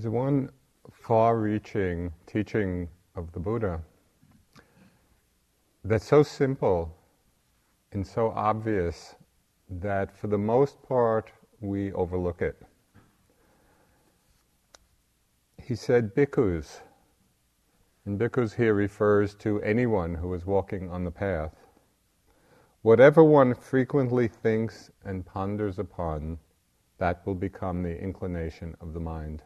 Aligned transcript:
There's 0.00 0.10
one 0.14 0.48
far 0.90 1.36
reaching 1.36 2.10
teaching 2.26 2.88
of 3.16 3.30
the 3.32 3.38
Buddha 3.38 3.82
that's 5.84 6.06
so 6.06 6.22
simple 6.22 6.96
and 7.92 8.06
so 8.06 8.30
obvious 8.30 9.14
that 9.68 10.16
for 10.16 10.28
the 10.28 10.38
most 10.38 10.82
part 10.82 11.30
we 11.60 11.92
overlook 11.92 12.40
it. 12.40 12.62
He 15.62 15.74
said, 15.74 16.14
bhikkhus, 16.14 16.80
and 18.06 18.18
bhikkhus 18.18 18.54
here 18.54 18.72
refers 18.72 19.34
to 19.34 19.60
anyone 19.60 20.14
who 20.14 20.32
is 20.32 20.46
walking 20.46 20.88
on 20.88 21.04
the 21.04 21.10
path. 21.10 21.56
Whatever 22.80 23.22
one 23.22 23.52
frequently 23.52 24.28
thinks 24.28 24.90
and 25.04 25.26
ponders 25.26 25.78
upon, 25.78 26.38
that 26.96 27.20
will 27.26 27.34
become 27.34 27.82
the 27.82 28.00
inclination 28.00 28.74
of 28.80 28.94
the 28.94 29.00
mind. 29.00 29.42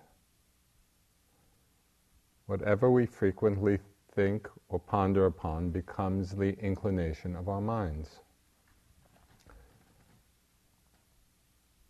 Whatever 2.46 2.90
we 2.90 3.06
frequently 3.06 3.78
think 4.12 4.48
or 4.68 4.78
ponder 4.78 5.26
upon 5.26 5.70
becomes 5.70 6.34
the 6.36 6.58
inclination 6.58 7.34
of 7.36 7.48
our 7.48 7.60
minds. 7.60 8.20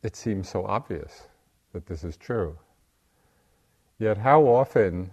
It 0.03 0.17
seems 0.17 0.49
so 0.49 0.65
obvious 0.65 1.29
that 1.73 1.87
this 1.87 2.05
is 2.05 2.17
true. 2.17 2.59
Yet, 3.99 4.19
how 4.19 4.43
often, 4.43 5.11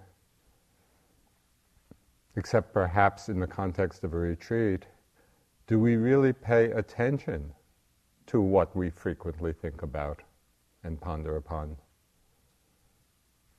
except 2.36 2.74
perhaps 2.74 3.30
in 3.30 3.40
the 3.40 3.48
context 3.48 4.04
of 4.04 4.14
a 4.14 4.18
retreat, 4.18 4.86
do 5.68 5.80
we 5.80 5.96
really 5.96 6.34
pay 6.34 6.72
attention 6.72 7.54
to 8.28 8.42
what 8.42 8.76
we 8.76 8.90
frequently 8.90 9.54
think 9.54 9.82
about 9.82 10.22
and 10.84 11.00
ponder 11.00 11.36
upon? 11.38 11.78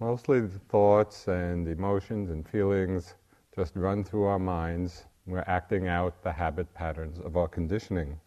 Mostly 0.03 0.41
the 0.41 0.59
thoughts 0.59 1.29
and 1.29 1.69
emotions 1.69 2.31
and 2.31 2.45
feelings 2.49 3.15
just 3.55 3.77
run 3.77 4.03
through 4.03 4.25
our 4.25 4.39
minds. 4.41 5.05
We're 5.27 5.45
acting 5.47 5.87
out 5.87 6.25
the 6.25 6.33
habit 6.33 6.75
patterns 6.75 7.21
of 7.21 7.37
our 7.37 7.47
conditioning. 7.47 8.19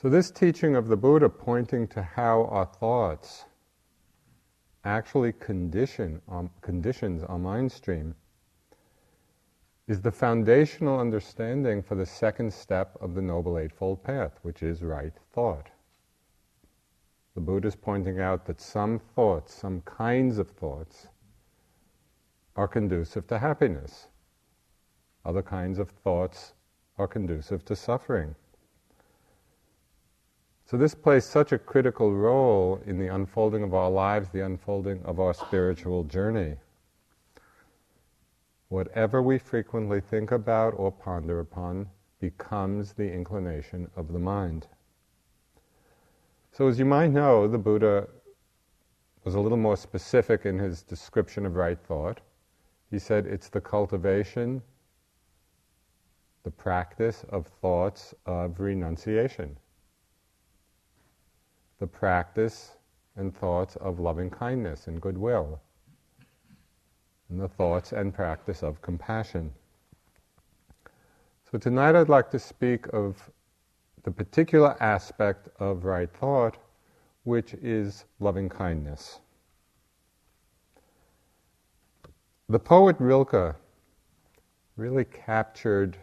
So, 0.00 0.08
this 0.08 0.30
teaching 0.30 0.76
of 0.76 0.86
the 0.86 0.96
Buddha 0.96 1.28
pointing 1.28 1.88
to 1.88 2.04
how 2.04 2.44
our 2.52 2.66
thoughts 2.66 3.46
actually 4.84 5.32
condition, 5.32 6.22
um, 6.28 6.48
conditions 6.60 7.24
our 7.24 7.38
mind 7.38 7.72
stream 7.72 8.14
is 9.88 10.00
the 10.00 10.12
foundational 10.12 11.00
understanding 11.00 11.82
for 11.82 11.96
the 11.96 12.06
second 12.06 12.52
step 12.52 12.96
of 13.00 13.16
the 13.16 13.22
Noble 13.22 13.58
Eightfold 13.58 14.04
Path, 14.04 14.38
which 14.42 14.62
is 14.62 14.84
right 14.84 15.14
thought. 15.32 15.68
The 17.34 17.40
Buddha 17.40 17.68
is 17.68 17.76
pointing 17.76 18.20
out 18.20 18.44
that 18.46 18.60
some 18.60 18.98
thoughts, 18.98 19.54
some 19.54 19.82
kinds 19.82 20.38
of 20.38 20.50
thoughts, 20.50 21.08
are 22.56 22.66
conducive 22.66 23.26
to 23.28 23.38
happiness. 23.38 24.08
Other 25.24 25.42
kinds 25.42 25.78
of 25.78 25.90
thoughts 25.90 26.54
are 26.98 27.06
conducive 27.06 27.64
to 27.66 27.76
suffering. 27.76 28.34
So, 30.64 30.76
this 30.76 30.94
plays 30.94 31.24
such 31.24 31.52
a 31.52 31.58
critical 31.58 32.14
role 32.14 32.80
in 32.86 32.98
the 32.98 33.08
unfolding 33.08 33.62
of 33.62 33.74
our 33.74 33.90
lives, 33.90 34.28
the 34.28 34.44
unfolding 34.44 35.02
of 35.04 35.18
our 35.18 35.34
spiritual 35.34 36.04
journey. 36.04 36.56
Whatever 38.68 39.20
we 39.20 39.38
frequently 39.38 40.00
think 40.00 40.30
about 40.30 40.74
or 40.76 40.92
ponder 40.92 41.40
upon 41.40 41.88
becomes 42.20 42.92
the 42.92 43.12
inclination 43.12 43.90
of 43.96 44.12
the 44.12 44.18
mind. 44.18 44.68
So, 46.52 46.68
as 46.68 46.78
you 46.78 46.84
might 46.84 47.08
know, 47.08 47.46
the 47.46 47.58
Buddha 47.58 48.08
was 49.24 49.34
a 49.34 49.40
little 49.40 49.58
more 49.58 49.76
specific 49.76 50.46
in 50.46 50.58
his 50.58 50.82
description 50.82 51.46
of 51.46 51.54
right 51.54 51.78
thought. 51.78 52.20
He 52.90 52.98
said 52.98 53.26
it's 53.26 53.48
the 53.48 53.60
cultivation, 53.60 54.62
the 56.42 56.50
practice 56.50 57.24
of 57.28 57.46
thoughts 57.46 58.14
of 58.26 58.58
renunciation, 58.58 59.56
the 61.78 61.86
practice 61.86 62.72
and 63.16 63.34
thoughts 63.36 63.76
of 63.76 64.00
loving 64.00 64.30
kindness 64.30 64.86
and 64.86 65.00
goodwill 65.00 65.60
and 67.28 67.40
the 67.40 67.48
thoughts 67.48 67.92
and 67.92 68.12
practice 68.12 68.62
of 68.62 68.82
compassion. 68.82 69.52
So 71.50 71.58
tonight 71.58 71.94
I'd 71.94 72.08
like 72.08 72.30
to 72.30 72.38
speak 72.38 72.86
of 72.92 73.30
the 74.02 74.10
particular 74.10 74.76
aspect 74.82 75.48
of 75.58 75.84
right 75.84 76.10
thought, 76.10 76.56
which 77.24 77.54
is 77.54 78.04
loving 78.18 78.48
kindness. 78.48 79.20
The 82.48 82.58
poet 82.58 82.96
Rilke 82.98 83.54
really 84.76 85.04
captured 85.04 85.96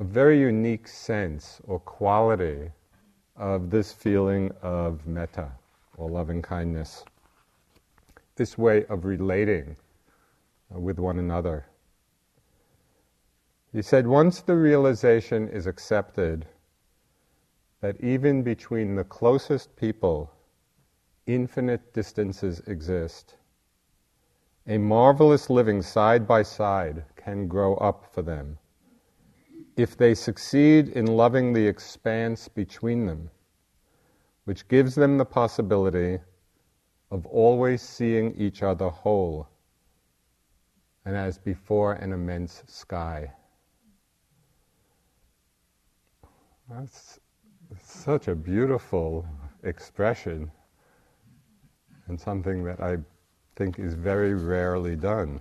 a 0.00 0.04
very 0.04 0.40
unique 0.40 0.86
sense 0.88 1.60
or 1.64 1.80
quality 1.80 2.70
of 3.36 3.70
this 3.70 3.92
feeling 3.92 4.50
of 4.62 5.06
metta 5.06 5.50
or 5.96 6.10
loving 6.10 6.42
kindness 6.42 7.04
this 8.38 8.56
way 8.56 8.86
of 8.86 9.04
relating 9.04 9.76
with 10.70 10.98
one 10.98 11.18
another. 11.18 11.66
He 13.72 13.82
said, 13.82 14.06
once 14.06 14.40
the 14.40 14.56
realization 14.56 15.48
is 15.48 15.66
accepted 15.66 16.46
that 17.80 18.00
even 18.00 18.42
between 18.42 18.94
the 18.94 19.04
closest 19.04 19.76
people, 19.76 20.30
infinite 21.26 21.92
distances 21.92 22.60
exist, 22.66 23.36
a 24.66 24.78
marvelous 24.78 25.50
living 25.50 25.82
side 25.82 26.26
by 26.26 26.42
side 26.42 27.04
can 27.16 27.46
grow 27.46 27.74
up 27.76 28.06
for 28.12 28.22
them. 28.22 28.58
If 29.76 29.96
they 29.96 30.14
succeed 30.14 30.88
in 30.88 31.06
loving 31.06 31.52
the 31.52 31.66
expanse 31.66 32.48
between 32.48 33.06
them, 33.06 33.30
which 34.44 34.66
gives 34.68 34.94
them 34.94 35.18
the 35.18 35.24
possibility 35.26 36.20
of 37.10 37.26
always 37.26 37.82
seeing 37.82 38.34
each 38.34 38.62
other 38.62 38.88
whole 38.88 39.46
and 41.04 41.16
as 41.16 41.38
before 41.38 41.92
an 41.94 42.12
immense 42.12 42.62
sky. 42.66 43.32
That's 46.70 47.18
such 47.82 48.28
a 48.28 48.34
beautiful 48.34 49.26
expression 49.62 50.50
and 52.06 52.20
something 52.20 52.62
that 52.64 52.80
I 52.80 52.98
think 53.56 53.78
is 53.78 53.94
very 53.94 54.34
rarely 54.34 54.96
done. 54.96 55.40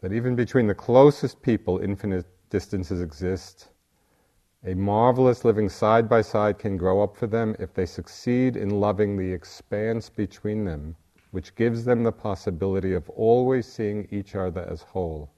That 0.00 0.12
even 0.12 0.34
between 0.34 0.66
the 0.66 0.74
closest 0.74 1.42
people, 1.42 1.78
infinite 1.78 2.26
distances 2.50 3.00
exist 3.00 3.68
a 4.66 4.74
marvelous 4.74 5.44
living 5.44 5.68
side 5.68 6.08
by 6.08 6.22
side 6.22 6.58
can 6.58 6.78
grow 6.78 7.02
up 7.02 7.14
for 7.14 7.26
them 7.26 7.54
if 7.58 7.74
they 7.74 7.84
succeed 7.84 8.56
in 8.56 8.70
loving 8.70 9.14
the 9.14 9.30
expanse 9.30 10.08
between 10.08 10.64
them, 10.64 10.96
which 11.32 11.54
gives 11.54 11.84
them 11.84 12.02
the 12.02 12.12
possibility 12.12 12.94
of 12.94 13.10
always 13.10 13.70
seeing 13.70 14.08
each 14.10 14.34
other 14.34 14.62
as 14.62 14.80
whole 14.80 15.30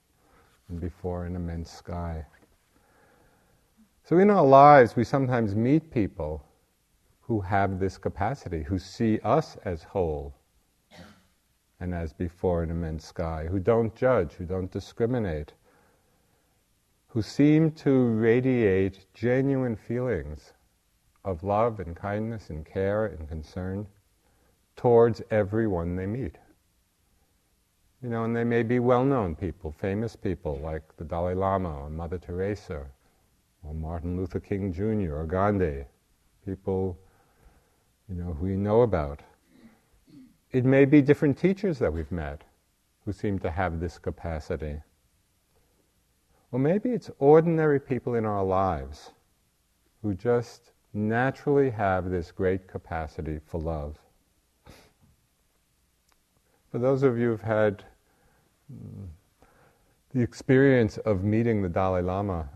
and 0.68 0.80
before 0.80 1.24
an 1.24 1.34
immense 1.34 1.72
sky. 1.72 2.24
So, 4.06 4.18
in 4.18 4.30
our 4.30 4.46
lives, 4.46 4.94
we 4.94 5.02
sometimes 5.02 5.56
meet 5.56 5.90
people 5.90 6.44
who 7.22 7.40
have 7.40 7.80
this 7.80 7.98
capacity, 7.98 8.62
who 8.62 8.78
see 8.78 9.18
us 9.24 9.56
as 9.64 9.82
whole 9.82 10.32
and 11.80 11.92
as 11.92 12.12
before 12.12 12.62
an 12.62 12.70
immense 12.70 13.04
sky, 13.04 13.48
who 13.50 13.58
don't 13.58 13.92
judge, 13.96 14.34
who 14.34 14.44
don't 14.44 14.70
discriminate 14.70 15.54
who 17.08 17.20
seem 17.20 17.72
to 17.72 18.10
radiate 18.10 19.06
genuine 19.12 19.74
feelings 19.74 20.52
of 21.24 21.42
love 21.42 21.80
and 21.80 21.96
kindness 21.96 22.50
and 22.50 22.64
care 22.64 23.06
and 23.06 23.26
concern 23.26 23.86
towards 24.76 25.20
everyone 25.32 25.96
they 25.96 26.06
meet. 26.06 26.36
You 28.02 28.10
know, 28.10 28.22
and 28.22 28.36
they 28.36 28.44
may 28.44 28.62
be 28.62 28.78
well 28.78 29.04
known 29.04 29.34
people, 29.34 29.72
famous 29.72 30.14
people 30.14 30.58
like 30.58 30.96
the 30.96 31.04
Dalai 31.04 31.34
Lama 31.34 31.74
or 31.74 31.90
Mother 31.90 32.18
Teresa 32.18 32.86
or 33.62 33.74
Martin 33.74 34.16
Luther 34.16 34.40
King 34.40 34.72
Jr. 34.72 35.14
or 35.14 35.26
Gandhi, 35.26 35.84
people, 36.44 36.98
you 38.08 38.14
know, 38.14 38.32
who 38.32 38.46
we 38.46 38.56
know 38.56 38.82
about. 38.82 39.20
It 40.52 40.64
may 40.64 40.84
be 40.84 41.02
different 41.02 41.38
teachers 41.38 41.78
that 41.80 41.92
we've 41.92 42.12
met 42.12 42.42
who 43.04 43.12
seem 43.12 43.38
to 43.40 43.50
have 43.50 43.80
this 43.80 43.98
capacity. 43.98 44.80
Or 46.52 46.58
maybe 46.58 46.90
it's 46.90 47.10
ordinary 47.18 47.80
people 47.80 48.14
in 48.14 48.24
our 48.24 48.44
lives 48.44 49.10
who 50.02 50.14
just 50.14 50.72
naturally 50.94 51.70
have 51.70 52.10
this 52.10 52.30
great 52.32 52.66
capacity 52.68 53.40
for 53.46 53.60
love. 53.60 53.98
For 56.70 56.78
those 56.78 57.02
of 57.02 57.18
you 57.18 57.30
who've 57.30 57.40
had 57.40 57.84
mm, 58.72 59.06
the 60.14 60.22
experience 60.22 60.98
of 60.98 61.24
meeting 61.24 61.62
the 61.62 61.68
Dalai 61.68 62.02
Lama, 62.02 62.48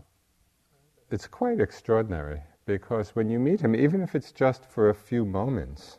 it's 1.11 1.27
quite 1.27 1.59
extraordinary 1.59 2.41
because 2.65 3.15
when 3.15 3.29
you 3.29 3.39
meet 3.39 3.61
him, 3.61 3.75
even 3.75 4.01
if 4.01 4.15
it's 4.15 4.31
just 4.31 4.65
for 4.65 4.89
a 4.89 4.95
few 4.95 5.25
moments, 5.25 5.97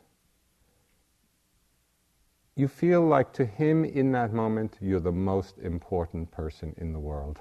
you 2.55 2.69
feel 2.69 3.03
like 3.03 3.33
to 3.33 3.45
him 3.45 3.85
in 3.85 4.13
that 4.13 4.33
moment 4.33 4.79
you're 4.81 5.01
the 5.01 5.13
most 5.13 5.59
important 5.59 6.31
person 6.31 6.75
in 6.79 6.93
the 6.93 6.99
world. 6.99 7.41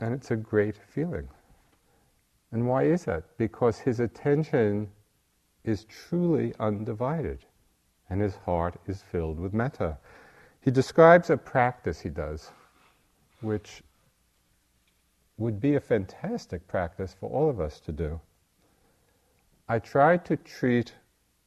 And 0.00 0.14
it's 0.14 0.30
a 0.30 0.36
great 0.36 0.76
feeling. 0.76 1.28
And 2.52 2.66
why 2.66 2.84
is 2.84 3.04
that? 3.04 3.24
Because 3.36 3.78
his 3.78 4.00
attention 4.00 4.88
is 5.64 5.84
truly 5.84 6.54
undivided 6.60 7.44
and 8.10 8.20
his 8.20 8.36
heart 8.36 8.76
is 8.86 9.02
filled 9.02 9.38
with 9.38 9.52
metta. 9.52 9.98
He 10.60 10.70
describes 10.70 11.30
a 11.30 11.36
practice 11.36 12.00
he 12.00 12.08
does, 12.08 12.52
which 13.40 13.82
would 15.38 15.60
be 15.60 15.76
a 15.76 15.80
fantastic 15.80 16.66
practice 16.66 17.14
for 17.18 17.30
all 17.30 17.48
of 17.48 17.60
us 17.60 17.80
to 17.80 17.92
do. 17.92 18.20
I 19.68 19.78
try 19.78 20.16
to 20.16 20.36
treat 20.36 20.94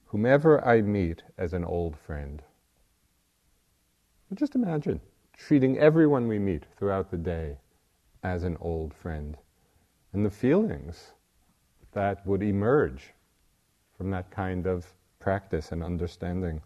whomever 0.05 0.65
I 0.65 0.81
meet 0.81 1.23
as 1.37 1.53
an 1.53 1.65
old 1.65 1.97
friend. 1.97 2.41
Just 4.33 4.55
imagine 4.55 5.01
treating 5.35 5.77
everyone 5.77 6.27
we 6.27 6.39
meet 6.39 6.63
throughout 6.77 7.11
the 7.11 7.17
day 7.17 7.57
as 8.23 8.43
an 8.43 8.57
old 8.61 8.93
friend 8.93 9.37
and 10.13 10.25
the 10.25 10.29
feelings 10.29 11.11
that 11.91 12.25
would 12.25 12.41
emerge 12.41 13.13
from 13.97 14.09
that 14.11 14.31
kind 14.31 14.67
of 14.67 14.93
practice 15.19 15.71
and 15.71 15.83
understanding. 15.83 16.61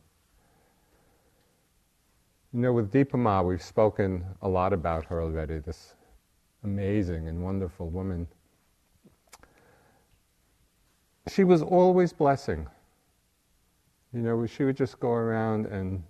You 2.54 2.62
know, 2.62 2.74
with 2.74 2.92
Dipa 2.92 3.18
Ma, 3.18 3.42
we've 3.42 3.62
spoken 3.62 4.26
a 4.42 4.48
lot 4.48 4.74
about 4.74 5.06
her 5.06 5.22
already, 5.22 5.60
this 5.60 5.96
amazing 6.66 7.28
and 7.28 7.44
wonderful 7.44 7.90
woman. 7.90 8.28
She 11.28 11.44
was 11.44 11.62
always 11.62 12.12
blessing. 12.12 12.68
You 14.14 14.22
know, 14.22 14.46
she 14.48 14.64
would 14.64 14.76
just 14.76 15.00
go 15.00 15.12
around 15.12 15.68
and 15.68 16.04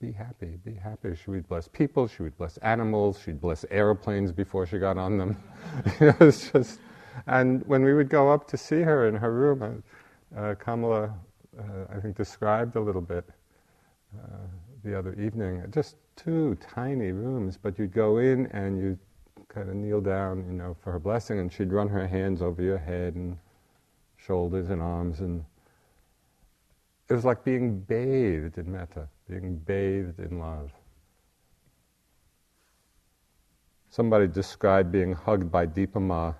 be 0.00 0.10
happy, 0.10 0.58
be 0.64 0.72
happy. 0.74 1.14
She 1.14 1.30
would 1.30 1.46
bless 1.46 1.68
people, 1.68 2.08
she 2.08 2.22
would 2.22 2.36
bless 2.38 2.56
animals, 2.58 3.20
she'd 3.22 3.40
bless 3.40 3.66
airplanes 3.70 4.32
before 4.32 4.66
she 4.66 4.78
got 4.78 4.96
on 4.96 5.18
them. 5.18 5.36
just, 6.18 6.80
and 7.26 7.66
when 7.66 7.84
we 7.84 7.92
would 7.92 8.08
go 8.08 8.32
up 8.32 8.48
to 8.48 8.56
see 8.56 8.80
her 8.80 9.08
in 9.08 9.14
her 9.14 9.32
room, 9.32 9.82
uh, 10.34 10.40
uh, 10.40 10.54
Kamala, 10.54 11.14
uh, 11.58 11.62
I 11.94 12.00
think, 12.00 12.16
described 12.16 12.76
a 12.76 12.80
little 12.80 13.02
bit 13.02 13.28
uh, 14.16 14.46
the 14.84 14.98
other 14.98 15.12
evening, 15.14 15.64
just 15.70 15.96
two 16.16 16.56
tiny 16.60 17.12
rooms, 17.12 17.58
but 17.60 17.78
you'd 17.78 17.92
go 17.92 18.18
in 18.18 18.46
and 18.52 18.78
you'd 18.78 18.98
kind 19.48 19.68
of 19.68 19.74
kneel 19.74 20.00
down, 20.00 20.44
you 20.46 20.52
know, 20.52 20.76
for 20.82 20.92
her 20.92 20.98
blessing, 20.98 21.38
and 21.38 21.52
she'd 21.52 21.72
run 21.72 21.88
her 21.88 22.06
hands 22.06 22.42
over 22.42 22.62
your 22.62 22.78
head 22.78 23.14
and 23.14 23.36
shoulders 24.16 24.70
and 24.70 24.82
arms, 24.82 25.20
and 25.20 25.44
it 27.08 27.14
was 27.14 27.24
like 27.24 27.44
being 27.44 27.78
bathed 27.80 28.58
in 28.58 28.70
metta 28.70 29.08
being 29.28 29.56
bathed 29.56 30.18
in 30.18 30.38
love. 30.38 30.72
Somebody 33.90 34.26
described 34.26 34.90
being 34.90 35.12
hugged 35.12 35.50
by 35.50 35.66
Dipa 35.66 36.00
Ma, 36.00 36.34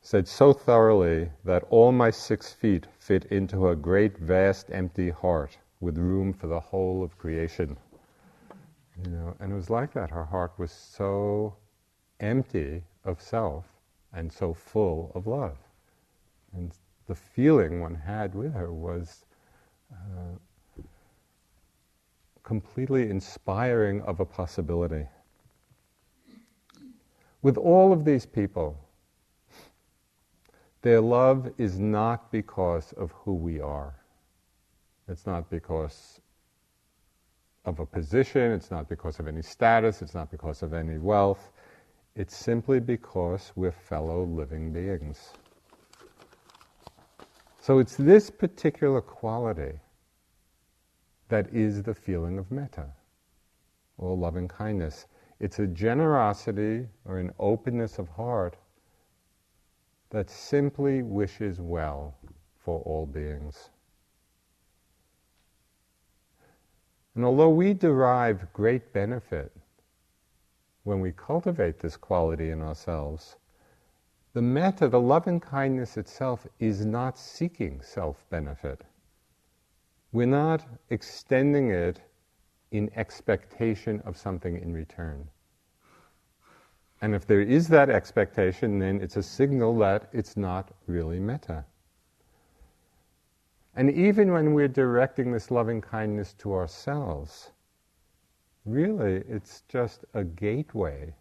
said 0.00 0.28
so 0.28 0.52
thoroughly 0.52 1.30
that 1.44 1.64
all 1.70 1.92
my 1.92 2.10
six 2.10 2.52
feet 2.52 2.86
fit 2.98 3.24
into 3.26 3.68
a 3.68 3.76
great, 3.76 4.18
vast, 4.18 4.70
empty 4.70 5.10
heart 5.10 5.56
with 5.80 5.98
room 5.98 6.32
for 6.32 6.46
the 6.46 6.60
whole 6.60 7.02
of 7.02 7.16
creation. 7.18 7.76
You 9.04 9.10
know, 9.10 9.36
and 9.40 9.52
it 9.52 9.54
was 9.54 9.70
like 9.70 9.92
that. 9.94 10.10
Her 10.10 10.24
heart 10.24 10.52
was 10.58 10.70
so 10.70 11.56
empty 12.20 12.82
of 13.04 13.20
self 13.20 13.66
and 14.12 14.32
so 14.32 14.54
full 14.54 15.12
of 15.14 15.26
love. 15.26 15.56
And 16.52 16.72
the 17.06 17.14
feeling 17.14 17.80
one 17.80 17.94
had 17.94 18.34
with 18.34 18.52
her 18.54 18.72
was 18.72 19.24
uh, 19.92 20.36
completely 22.42 23.10
inspiring 23.10 24.02
of 24.02 24.20
a 24.20 24.24
possibility. 24.24 25.06
With 27.42 27.56
all 27.56 27.92
of 27.92 28.04
these 28.04 28.24
people, 28.24 28.78
their 30.82 31.00
love 31.00 31.50
is 31.58 31.78
not 31.78 32.30
because 32.30 32.92
of 32.92 33.12
who 33.12 33.34
we 33.34 33.60
are. 33.60 33.94
It's 35.08 35.26
not 35.26 35.50
because 35.50 36.20
of 37.64 37.80
a 37.80 37.86
position, 37.86 38.52
it's 38.52 38.70
not 38.70 38.88
because 38.88 39.18
of 39.18 39.26
any 39.26 39.42
status, 39.42 40.02
it's 40.02 40.14
not 40.14 40.30
because 40.30 40.62
of 40.62 40.74
any 40.74 40.98
wealth. 40.98 41.50
It's 42.16 42.36
simply 42.36 42.78
because 42.78 43.52
we're 43.56 43.72
fellow 43.72 44.24
living 44.24 44.72
beings. 44.72 45.32
So 47.60 47.78
it's 47.78 47.96
this 47.96 48.30
particular 48.30 49.00
quality 49.00 49.80
that 51.28 51.52
is 51.52 51.82
the 51.82 51.94
feeling 51.94 52.38
of 52.38 52.52
metta 52.52 52.86
or 53.98 54.16
loving 54.16 54.46
kindness. 54.46 55.06
It's 55.40 55.58
a 55.58 55.66
generosity 55.66 56.86
or 57.04 57.18
an 57.18 57.32
openness 57.40 57.98
of 57.98 58.08
heart 58.08 58.56
that 60.10 60.30
simply 60.30 61.02
wishes 61.02 61.60
well 61.60 62.14
for 62.56 62.80
all 62.82 63.06
beings. 63.06 63.70
And 67.16 67.24
although 67.24 67.50
we 67.50 67.74
derive 67.74 68.52
great 68.52 68.92
benefit 68.92 69.50
when 70.84 71.00
we 71.00 71.12
cultivate 71.12 71.80
this 71.80 71.96
quality 71.96 72.50
in 72.50 72.62
ourselves, 72.62 73.36
the 74.34 74.42
metta, 74.42 74.88
the 74.88 75.00
loving 75.00 75.40
kindness 75.40 75.96
itself, 75.96 76.46
is 76.58 76.84
not 76.84 77.18
seeking 77.18 77.80
self 77.80 78.24
benefit. 78.30 78.82
We're 80.12 80.26
not 80.26 80.64
extending 80.90 81.70
it 81.70 82.00
in 82.70 82.90
expectation 82.96 84.00
of 84.04 84.16
something 84.16 84.58
in 84.58 84.72
return. 84.72 85.28
And 87.00 87.14
if 87.14 87.26
there 87.26 87.40
is 87.40 87.68
that 87.68 87.90
expectation, 87.90 88.78
then 88.78 89.00
it's 89.00 89.16
a 89.16 89.22
signal 89.22 89.76
that 89.78 90.08
it's 90.12 90.36
not 90.36 90.70
really 90.86 91.20
metta. 91.20 91.64
And 93.76 93.90
even 93.90 94.32
when 94.32 94.54
we're 94.54 94.68
directing 94.68 95.32
this 95.32 95.50
loving 95.50 95.80
kindness 95.80 96.32
to 96.38 96.54
ourselves, 96.54 97.50
really 98.64 99.22
it's 99.28 99.62
just 99.68 100.04
a 100.14 100.24
gateway. 100.24 101.14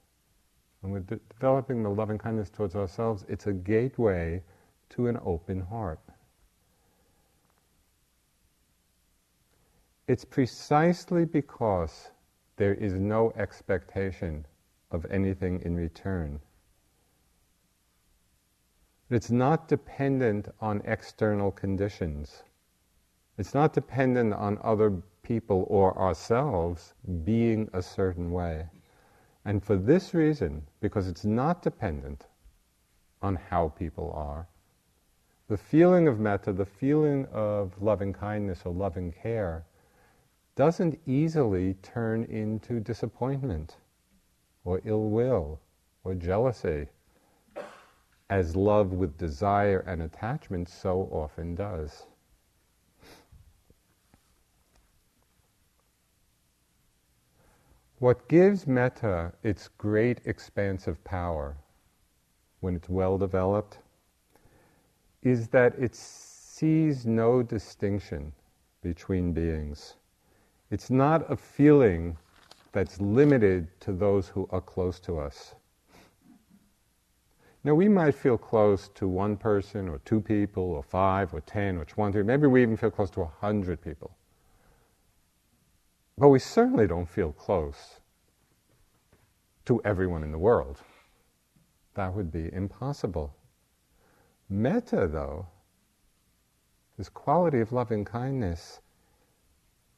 When 0.82 0.92
we're 0.92 1.00
de- 1.00 1.20
developing 1.30 1.84
the 1.84 1.90
loving 1.90 2.18
kindness 2.18 2.50
towards 2.50 2.76
ourselves, 2.76 3.26
it's 3.28 3.48
a 3.48 3.54
gateway 3.54 4.44
to 4.90 5.08
an 5.08 5.18
open 5.24 5.62
heart. 5.62 6.00
It's 10.08 10.26
precisely 10.26 11.26
because 11.26 12.12
there 12.58 12.74
is 12.74 12.94
no 12.94 13.32
expectation 13.38 14.46
of 14.92 15.06
anything 15.10 15.62
in 15.62 15.76
return. 15.76 16.40
It's 19.10 19.32
not 19.32 19.68
dependent 19.68 20.50
on 20.60 20.82
external 20.86 21.52
conditions. 21.52 22.44
It's 23.38 23.54
not 23.54 23.74
dependent 23.74 24.34
on 24.34 24.60
other 24.64 25.02
people 25.24 25.66
or 25.70 25.98
ourselves 25.98 26.94
being 27.24 27.70
a 27.74 27.82
certain 27.82 28.32
way. 28.32 28.68
And 29.46 29.64
for 29.64 29.76
this 29.76 30.14
reason, 30.14 30.64
because 30.80 31.08
it's 31.08 31.26
not 31.26 31.62
dependent 31.62 32.28
on 33.22 33.36
how 33.36 33.70
people 33.70 34.12
are, 34.16 34.48
the 35.48 35.58
feeling 35.58 36.08
of 36.08 36.20
metta, 36.20 36.54
the 36.54 36.66
feeling 36.66 37.26
of 37.32 37.82
loving 37.82 38.14
kindness 38.14 38.62
or 38.66 38.74
loving 38.74 39.12
care, 39.12 39.66
doesn't 40.56 41.00
easily 41.06 41.74
turn 41.82 42.24
into 42.26 42.80
disappointment 42.80 43.78
or 44.66 44.82
ill 44.86 45.10
will 45.10 45.60
or 46.04 46.14
jealousy, 46.14 46.88
as 48.30 48.56
love 48.56 48.94
with 48.94 49.18
desire 49.18 49.80
and 49.88 50.02
attachment 50.02 50.70
so 50.70 51.10
often 51.12 51.56
does. 51.56 52.06
What 58.04 58.28
gives 58.28 58.68
metta 58.68 59.32
its 59.44 59.70
great 59.78 60.20
expansive 60.26 61.02
power 61.06 61.56
when 62.60 62.76
it's 62.76 62.90
well 62.90 63.18
developed 63.18 63.78
is 65.22 65.48
that 65.48 65.74
it 65.80 65.96
sees 65.96 67.06
no 67.06 67.42
distinction 67.42 68.34
between 68.82 69.32
beings. 69.32 69.96
It's 70.70 70.90
not 70.90 71.32
a 71.32 71.38
feeling 71.38 72.18
that's 72.74 73.00
limited 73.00 73.70
to 73.80 73.94
those 73.94 74.28
who 74.28 74.50
are 74.52 74.60
close 74.60 75.00
to 75.00 75.18
us. 75.18 75.56
Now, 77.64 77.74
we 77.74 77.88
might 77.88 78.16
feel 78.16 78.38
close 78.38 78.90
to 78.96 79.08
one 79.08 79.38
person, 79.38 79.88
or 79.88 80.00
two 80.00 80.20
people, 80.20 80.64
or 80.64 80.84
five, 80.84 81.34
or 81.34 81.40
ten, 81.40 81.78
or 81.78 81.86
twenty. 81.86 82.22
Maybe 82.22 82.48
we 82.48 82.64
even 82.64 82.76
feel 82.76 82.92
close 82.92 83.12
to 83.12 83.22
a 83.22 83.32
hundred 83.40 83.82
people. 83.82 84.18
But 86.18 86.30
we 86.30 86.40
certainly 86.40 86.88
don't 86.88 87.10
feel 87.10 87.32
close 87.32 88.00
to 89.66 89.82
everyone 89.84 90.24
in 90.24 90.32
the 90.32 90.38
world. 90.38 90.80
That 91.96 92.14
would 92.14 92.32
be 92.32 92.52
impossible. 92.54 93.36
Metta, 94.50 95.08
though, 95.08 95.48
this 96.98 97.10
quality 97.10 97.60
of 97.60 97.72
loving 97.72 98.06
kindness, 98.06 98.82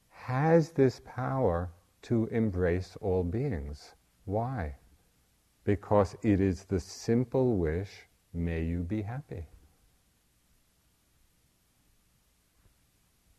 has 0.10 0.72
this 0.72 1.02
power 1.06 1.70
to 2.04 2.28
embrace 2.28 2.98
all 3.02 3.24
beings. 3.24 3.96
Why? 4.26 4.76
Because 5.64 6.16
it 6.24 6.40
is 6.40 6.64
the 6.66 6.80
simple 6.80 7.58
wish, 7.58 8.08
may 8.34 8.64
you 8.64 8.80
be 8.80 9.02
happy. 9.02 9.48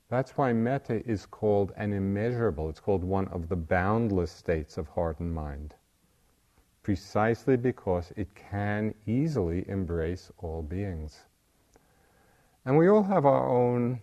That's 0.09 0.37
why 0.37 0.53
metta 0.53 1.05
is 1.09 1.27
called 1.27 1.73
an 1.77 1.93
immeasurable, 1.93 2.69
it's 2.69 2.81
called 2.81 3.03
one 3.03 3.27
of 3.29 3.49
the 3.49 3.57
boundless 3.57 4.31
states 4.31 4.79
of 4.79 4.89
heart 4.89 5.19
and 5.19 5.35
mind. 5.35 5.75
Precisely 6.83 7.57
because 7.57 8.13
it 8.17 8.33
can 8.35 8.95
easily 9.07 9.69
embrace 9.69 10.31
all 10.39 10.63
beings. 10.63 11.23
And 12.65 12.79
we 12.79 12.89
all 12.89 13.03
have 13.03 13.27
our 13.27 13.49
own, 13.49 14.01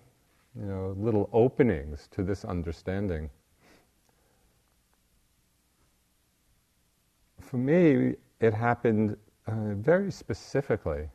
you 0.55 0.65
know, 0.65 0.93
little 0.97 1.29
openings 1.31 2.09
to 2.11 2.23
this 2.23 2.43
understanding. 2.43 3.29
For 7.39 7.57
me, 7.57 8.15
it 8.41 8.53
happened 8.53 9.15
uh, 9.47 9.75
very 9.75 10.11
specifically 10.11 11.07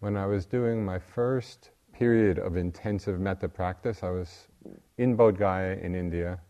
when 0.00 0.16
I 0.16 0.24
was 0.24 0.46
doing 0.46 0.82
my 0.82 0.98
first 0.98 1.70
period 2.00 2.38
of 2.38 2.56
intensive 2.56 3.20
metta 3.20 3.46
practice. 3.46 4.02
I 4.02 4.08
was 4.08 4.48
in 4.96 5.18
Bodh 5.18 5.36
Gaya 5.36 5.76
in 5.82 5.94
India 5.94 6.40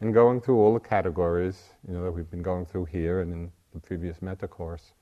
and 0.00 0.12
going 0.12 0.40
through 0.40 0.58
all 0.58 0.74
the 0.74 0.80
categories, 0.80 1.74
you 1.86 1.94
know, 1.94 2.02
that 2.02 2.10
we've 2.10 2.28
been 2.28 2.42
going 2.42 2.66
through 2.66 2.86
here 2.86 3.20
and 3.20 3.32
in 3.32 3.52
the 3.72 3.78
previous 3.78 4.20
metta 4.20 4.48
course. 4.48 4.94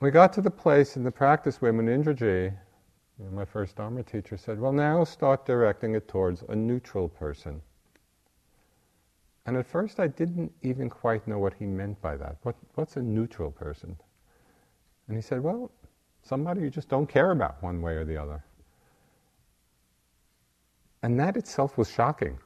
We 0.00 0.10
got 0.10 0.32
to 0.32 0.40
the 0.40 0.50
place 0.50 0.96
in 0.96 1.04
the 1.04 1.10
practice 1.10 1.60
where 1.60 1.74
Munindraji, 1.74 2.44
you 3.18 3.24
know, 3.26 3.30
my 3.30 3.44
first 3.44 3.76
Dharma 3.76 4.02
teacher, 4.02 4.38
said, 4.38 4.58
Well, 4.58 4.72
now 4.72 5.04
start 5.04 5.44
directing 5.44 5.94
it 5.94 6.08
towards 6.08 6.42
a 6.48 6.56
neutral 6.56 7.06
person. 7.06 7.60
And 9.44 9.58
at 9.58 9.66
first, 9.66 10.00
I 10.00 10.06
didn't 10.06 10.52
even 10.62 10.88
quite 10.88 11.28
know 11.28 11.38
what 11.38 11.52
he 11.52 11.66
meant 11.66 12.00
by 12.00 12.16
that. 12.16 12.38
What, 12.44 12.56
what's 12.76 12.96
a 12.96 13.02
neutral 13.02 13.50
person? 13.50 13.94
And 15.08 15.16
he 15.16 15.22
said, 15.22 15.42
Well, 15.42 15.70
somebody 16.26 16.60
you 16.60 16.70
just 16.70 16.88
don't 16.88 17.06
care 17.06 17.30
about 17.30 17.62
one 17.62 17.80
way 17.80 17.92
or 17.92 18.04
the 18.04 18.16
other. 18.16 18.42
And 21.02 21.18
that 21.20 21.36
itself 21.36 21.78
was 21.78 21.88
shocking. 21.88 22.38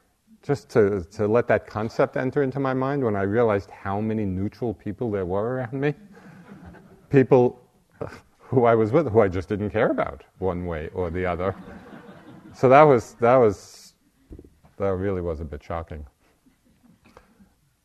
Just 0.42 0.68
to, 0.70 1.04
to 1.12 1.26
let 1.26 1.46
that 1.48 1.66
concept 1.66 2.16
enter 2.16 2.42
into 2.42 2.60
my 2.60 2.74
mind 2.74 3.04
when 3.04 3.14
I 3.16 3.22
realized 3.22 3.70
how 3.70 4.00
many 4.00 4.24
neutral 4.24 4.72
people 4.74 5.10
there 5.10 5.26
were 5.26 5.56
around 5.56 5.72
me. 5.72 5.94
people 7.10 7.60
who 8.38 8.64
I 8.64 8.74
was 8.74 8.90
with 8.90 9.10
who 9.10 9.20
I 9.20 9.28
just 9.28 9.48
didn't 9.48 9.70
care 9.70 9.90
about 9.90 10.24
one 10.38 10.66
way 10.66 10.90
or 10.94 11.10
the 11.10 11.24
other. 11.24 11.54
so 12.54 12.68
that 12.68 12.82
was, 12.82 13.14
that 13.20 13.36
was, 13.36 13.94
that 14.76 14.94
really 14.94 15.20
was 15.20 15.40
a 15.40 15.44
bit 15.44 15.62
shocking. 15.62 16.04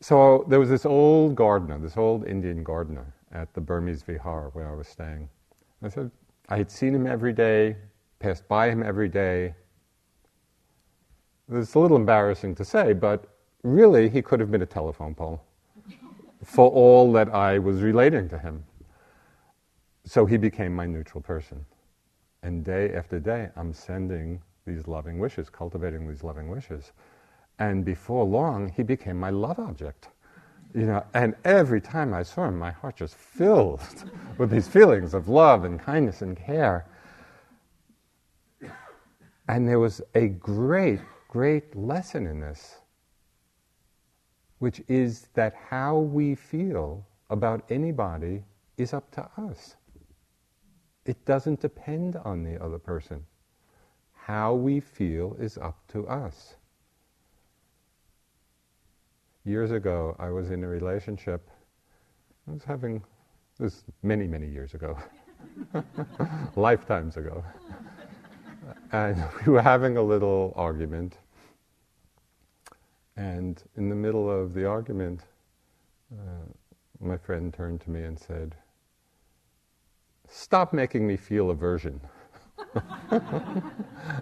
So 0.00 0.44
there 0.48 0.60
was 0.60 0.68
this 0.68 0.86
old 0.86 1.34
gardener, 1.34 1.78
this 1.78 1.96
old 1.96 2.26
Indian 2.26 2.62
gardener 2.62 3.14
at 3.32 3.52
the 3.54 3.60
Burmese 3.60 4.02
Vihar 4.02 4.54
where 4.54 4.70
I 4.70 4.74
was 4.74 4.88
staying. 4.88 5.28
I 5.82 5.88
said, 5.88 6.10
I 6.48 6.56
had 6.56 6.70
seen 6.70 6.94
him 6.94 7.06
every 7.06 7.32
day, 7.32 7.76
passed 8.18 8.46
by 8.48 8.70
him 8.70 8.82
every 8.82 9.08
day. 9.08 9.54
It's 11.52 11.74
a 11.74 11.78
little 11.78 11.96
embarrassing 11.96 12.54
to 12.56 12.64
say, 12.64 12.92
but 12.92 13.26
really 13.62 14.08
he 14.08 14.22
could 14.22 14.40
have 14.40 14.50
been 14.50 14.62
a 14.62 14.66
telephone 14.66 15.14
pole 15.14 15.42
for 16.44 16.70
all 16.70 17.12
that 17.12 17.34
I 17.34 17.58
was 17.58 17.82
relating 17.82 18.28
to 18.30 18.38
him. 18.38 18.64
So 20.04 20.24
he 20.24 20.36
became 20.36 20.74
my 20.74 20.86
neutral 20.86 21.20
person. 21.20 21.64
And 22.42 22.64
day 22.64 22.94
after 22.94 23.18
day, 23.18 23.50
I'm 23.56 23.72
sending 23.72 24.40
these 24.66 24.86
loving 24.86 25.18
wishes, 25.18 25.50
cultivating 25.50 26.08
these 26.08 26.22
loving 26.22 26.48
wishes. 26.48 26.92
And 27.58 27.84
before 27.84 28.24
long, 28.24 28.68
he 28.68 28.82
became 28.82 29.18
my 29.18 29.30
love 29.30 29.58
object. 29.58 30.08
You 30.74 30.86
know, 30.86 31.04
and 31.14 31.34
every 31.44 31.80
time 31.80 32.12
I 32.12 32.22
saw 32.22 32.46
him, 32.48 32.58
my 32.58 32.70
heart 32.70 32.96
just 32.96 33.14
filled 33.14 33.80
with 34.38 34.50
these 34.50 34.68
feelings 34.68 35.14
of 35.14 35.28
love 35.28 35.64
and 35.64 35.80
kindness 35.80 36.22
and 36.22 36.36
care. 36.36 36.86
And 39.48 39.68
there 39.68 39.78
was 39.78 40.02
a 40.14 40.28
great, 40.28 41.00
great 41.28 41.74
lesson 41.76 42.26
in 42.26 42.40
this, 42.40 42.76
which 44.58 44.82
is 44.88 45.28
that 45.34 45.54
how 45.68 45.98
we 45.98 46.34
feel 46.34 47.06
about 47.30 47.64
anybody 47.70 48.42
is 48.76 48.92
up 48.92 49.10
to 49.12 49.28
us. 49.36 49.76
It 51.04 51.24
doesn't 51.24 51.60
depend 51.60 52.16
on 52.16 52.42
the 52.42 52.62
other 52.62 52.78
person. 52.78 53.24
How 54.12 54.54
we 54.54 54.80
feel 54.80 55.36
is 55.38 55.56
up 55.56 55.78
to 55.88 56.06
us 56.08 56.56
years 59.46 59.70
ago, 59.70 60.16
I 60.18 60.28
was 60.30 60.50
in 60.50 60.64
a 60.64 60.68
relationship. 60.68 61.48
I 62.48 62.52
was 62.52 62.64
having, 62.64 63.02
this 63.58 63.84
many, 64.02 64.26
many 64.26 64.48
years 64.48 64.74
ago, 64.74 64.98
lifetimes 66.56 67.16
ago. 67.16 67.44
and 68.92 69.22
we 69.46 69.52
were 69.52 69.62
having 69.62 69.96
a 69.96 70.02
little 70.02 70.52
argument. 70.56 71.18
And 73.16 73.62
in 73.76 73.88
the 73.88 73.94
middle 73.94 74.30
of 74.30 74.52
the 74.52 74.66
argument, 74.66 75.22
uh, 76.12 76.52
my 77.00 77.16
friend 77.16 77.54
turned 77.54 77.80
to 77.82 77.90
me 77.90 78.02
and 78.02 78.18
said, 78.18 78.56
Stop 80.28 80.72
making 80.72 81.06
me 81.06 81.16
feel 81.16 81.50
aversion. 81.50 82.00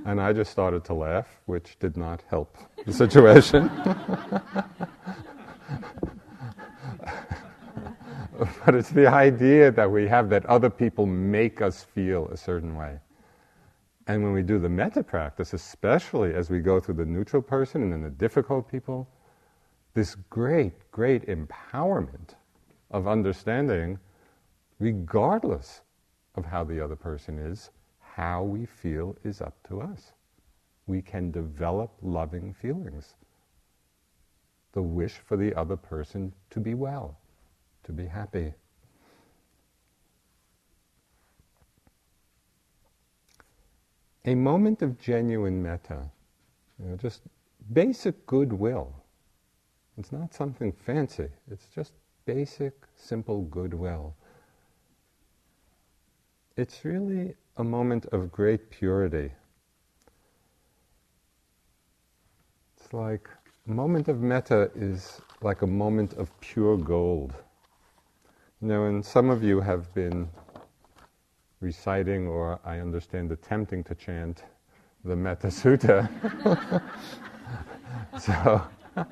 and 0.06 0.20
I 0.20 0.32
just 0.32 0.50
started 0.50 0.84
to 0.84 0.94
laugh, 0.94 1.26
which 1.46 1.78
did 1.78 1.96
not 1.96 2.22
help 2.28 2.56
the 2.84 2.92
situation. 2.92 3.70
but 8.64 8.74
it's 8.74 8.90
the 8.90 9.06
idea 9.06 9.70
that 9.70 9.90
we 9.90 10.06
have 10.08 10.28
that 10.30 10.44
other 10.46 10.70
people 10.70 11.06
make 11.06 11.62
us 11.62 11.82
feel 11.82 12.28
a 12.28 12.36
certain 12.36 12.76
way. 12.76 12.98
And 14.06 14.22
when 14.22 14.32
we 14.32 14.42
do 14.42 14.58
the 14.58 14.68
metta 14.68 15.02
practice, 15.02 15.54
especially 15.54 16.34
as 16.34 16.50
we 16.50 16.60
go 16.60 16.78
through 16.78 16.96
the 16.96 17.06
neutral 17.06 17.40
person 17.40 17.82
and 17.82 17.92
then 17.92 18.02
the 18.02 18.10
difficult 18.10 18.70
people, 18.70 19.08
this 19.94 20.14
great, 20.28 20.90
great 20.90 21.26
empowerment 21.26 22.34
of 22.90 23.08
understanding, 23.08 23.98
regardless 24.78 25.80
of 26.34 26.44
how 26.44 26.64
the 26.64 26.84
other 26.84 26.96
person 26.96 27.38
is, 27.38 27.70
how 28.16 28.44
we 28.44 28.64
feel 28.64 29.16
is 29.24 29.40
up 29.40 29.56
to 29.66 29.80
us. 29.80 30.12
We 30.86 31.02
can 31.02 31.32
develop 31.32 31.90
loving 32.00 32.54
feelings. 32.54 33.14
The 34.72 34.82
wish 34.82 35.14
for 35.14 35.36
the 35.36 35.52
other 35.54 35.76
person 35.76 36.32
to 36.50 36.60
be 36.60 36.74
well, 36.74 37.18
to 37.82 37.92
be 37.92 38.06
happy. 38.06 38.54
A 44.26 44.34
moment 44.36 44.80
of 44.80 44.96
genuine 45.00 45.60
metta, 45.60 46.08
you 46.78 46.90
know, 46.90 46.96
just 46.96 47.22
basic 47.72 48.26
goodwill. 48.26 48.94
It's 49.98 50.12
not 50.12 50.32
something 50.32 50.70
fancy, 50.70 51.28
it's 51.50 51.66
just 51.74 51.92
basic, 52.26 52.74
simple 52.96 53.42
goodwill. 53.42 54.14
It's 56.56 56.84
really 56.84 57.34
a 57.56 57.64
moment 57.64 58.06
of 58.06 58.32
great 58.32 58.70
purity. 58.70 59.30
It's 62.76 62.92
like 62.92 63.28
a 63.68 63.70
moment 63.70 64.08
of 64.08 64.20
metta 64.20 64.70
is 64.74 65.20
like 65.40 65.62
a 65.62 65.66
moment 65.66 66.14
of 66.14 66.28
pure 66.40 66.76
gold. 66.76 67.34
You 68.60 68.68
know, 68.68 68.84
and 68.86 69.04
some 69.04 69.30
of 69.30 69.42
you 69.44 69.60
have 69.60 69.92
been 69.94 70.28
reciting, 71.60 72.26
or 72.26 72.58
I 72.64 72.80
understand 72.80 73.30
attempting 73.30 73.84
to 73.84 73.94
chant, 73.94 74.44
the 75.04 75.14
Metta 75.14 75.48
Sutta. 75.48 76.10
so 78.18 78.62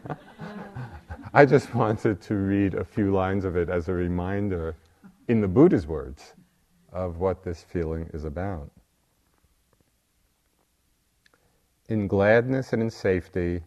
I 1.35 1.47
just 1.47 1.75
wanted 1.75 2.21
to 2.23 2.35
read 2.35 2.75
a 2.75 2.85
few 2.85 3.13
lines 3.13 3.45
of 3.45 3.57
it 3.57 3.69
as 3.69 3.89
a 3.89 3.93
reminder 3.93 4.75
in 5.29 5.41
the 5.41 5.49
Buddha's 5.49 5.87
words 5.87 6.35
of 6.93 7.19
what 7.19 7.43
this 7.43 7.63
feeling 7.63 8.09
is 8.13 8.25
about. 8.25 8.71
In 11.89 12.07
gladness 12.07 12.73
and 12.73 12.83
in 12.83 12.91
safety, 12.91 13.63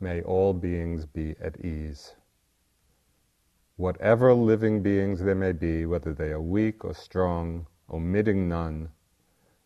may 0.00 0.22
all 0.22 0.52
beings 0.52 1.06
be 1.06 1.34
at 1.40 1.64
ease. 1.64 2.14
Whatever 3.76 4.34
living 4.34 4.82
beings 4.82 5.20
there 5.20 5.34
may 5.34 5.52
be, 5.52 5.86
whether 5.86 6.12
they 6.12 6.30
are 6.30 6.40
weak 6.40 6.84
or 6.84 6.94
strong, 6.94 7.66
omitting 7.90 8.48
none, 8.48 8.90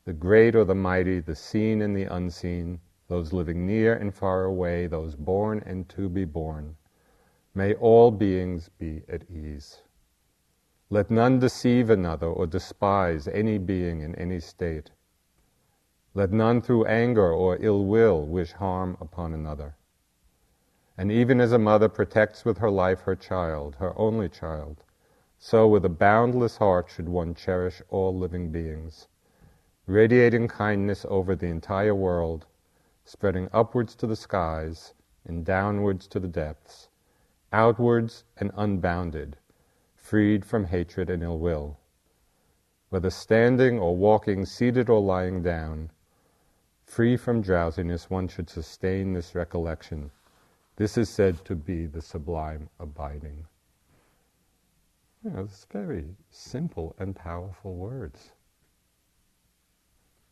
the 0.05 0.12
great 0.12 0.55
or 0.55 0.64
the 0.64 0.75
mighty, 0.75 1.21
the 1.21 1.35
seen 1.35 1.83
and 1.83 1.97
the 1.97 2.05
unseen, 2.05 2.81
those 3.09 3.33
living 3.33 3.66
near 3.66 3.95
and 3.95 4.14
far 4.14 4.45
away, 4.45 4.87
those 4.87 5.14
born 5.14 5.62
and 5.66 5.88
to 5.88 6.09
be 6.09 6.25
born, 6.25 6.76
may 7.55 7.75
all 7.75 8.11
beings 8.11 8.69
be 8.78 9.02
at 9.09 9.28
ease. 9.31 9.83
Let 10.88 11.11
none 11.11 11.40
deceive 11.40 11.90
another 11.90 12.28
or 12.28 12.47
despise 12.47 13.26
any 13.26 13.59
being 13.59 14.02
in 14.02 14.14
any 14.14 14.38
state. 14.38 14.93
Let 16.14 16.31
none 16.31 16.62
through 16.62 16.87
anger 16.87 17.33
or 17.33 17.57
ill 17.61 17.85
will 17.85 18.25
wish 18.25 18.52
harm 18.52 18.97
upon 19.00 19.35
another. 19.35 19.75
And 20.97 21.11
even 21.11 21.40
as 21.40 21.50
a 21.50 21.59
mother 21.59 21.88
protects 21.88 22.45
with 22.45 22.59
her 22.59 22.71
life 22.71 23.00
her 23.00 23.16
child, 23.16 23.75
her 23.81 23.99
only 23.99 24.28
child, 24.28 24.85
so 25.38 25.66
with 25.66 25.85
a 25.85 25.88
boundless 25.88 26.59
heart 26.59 26.88
should 26.88 27.09
one 27.09 27.35
cherish 27.35 27.83
all 27.88 28.16
living 28.16 28.52
beings, 28.52 29.09
radiating 29.88 30.47
kindness 30.47 31.05
over 31.09 31.35
the 31.35 31.49
entire 31.49 31.97
world, 31.97 32.47
spreading 33.05 33.49
upwards 33.52 33.97
to 33.97 34.07
the 34.07 34.14
skies 34.14 34.95
and 35.25 35.45
downwards 35.45 36.07
to 36.07 36.21
the 36.21 36.28
depths, 36.28 36.90
outwards 37.52 38.23
and 38.37 38.52
unbounded 38.55 39.37
freed 40.07 40.45
from 40.45 40.65
hatred 40.65 41.11
and 41.11 41.21
ill 41.25 41.39
will. 41.39 41.77
Whether 42.91 43.11
standing 43.11 43.81
or 43.81 43.97
walking, 43.97 44.47
seated 44.47 44.89
or 44.89 45.01
lying 45.01 45.43
down, 45.43 45.91
free 46.85 47.17
from 47.17 47.43
drowsiness, 47.43 48.09
one 48.09 48.29
should 48.29 48.49
sustain 48.49 49.13
this 49.13 49.35
recollection. 49.35 50.13
This 50.77 50.97
is 50.97 51.09
said 51.09 51.45
to 51.47 51.57
be 51.57 51.87
the 51.87 52.01
sublime 52.01 52.69
abiding. 52.79 53.47
You 55.25 55.31
know, 55.31 55.41
it's 55.41 55.67
very 55.73 56.15
simple 56.31 56.95
and 57.01 57.17
powerful 57.17 57.75
words. 57.75 58.31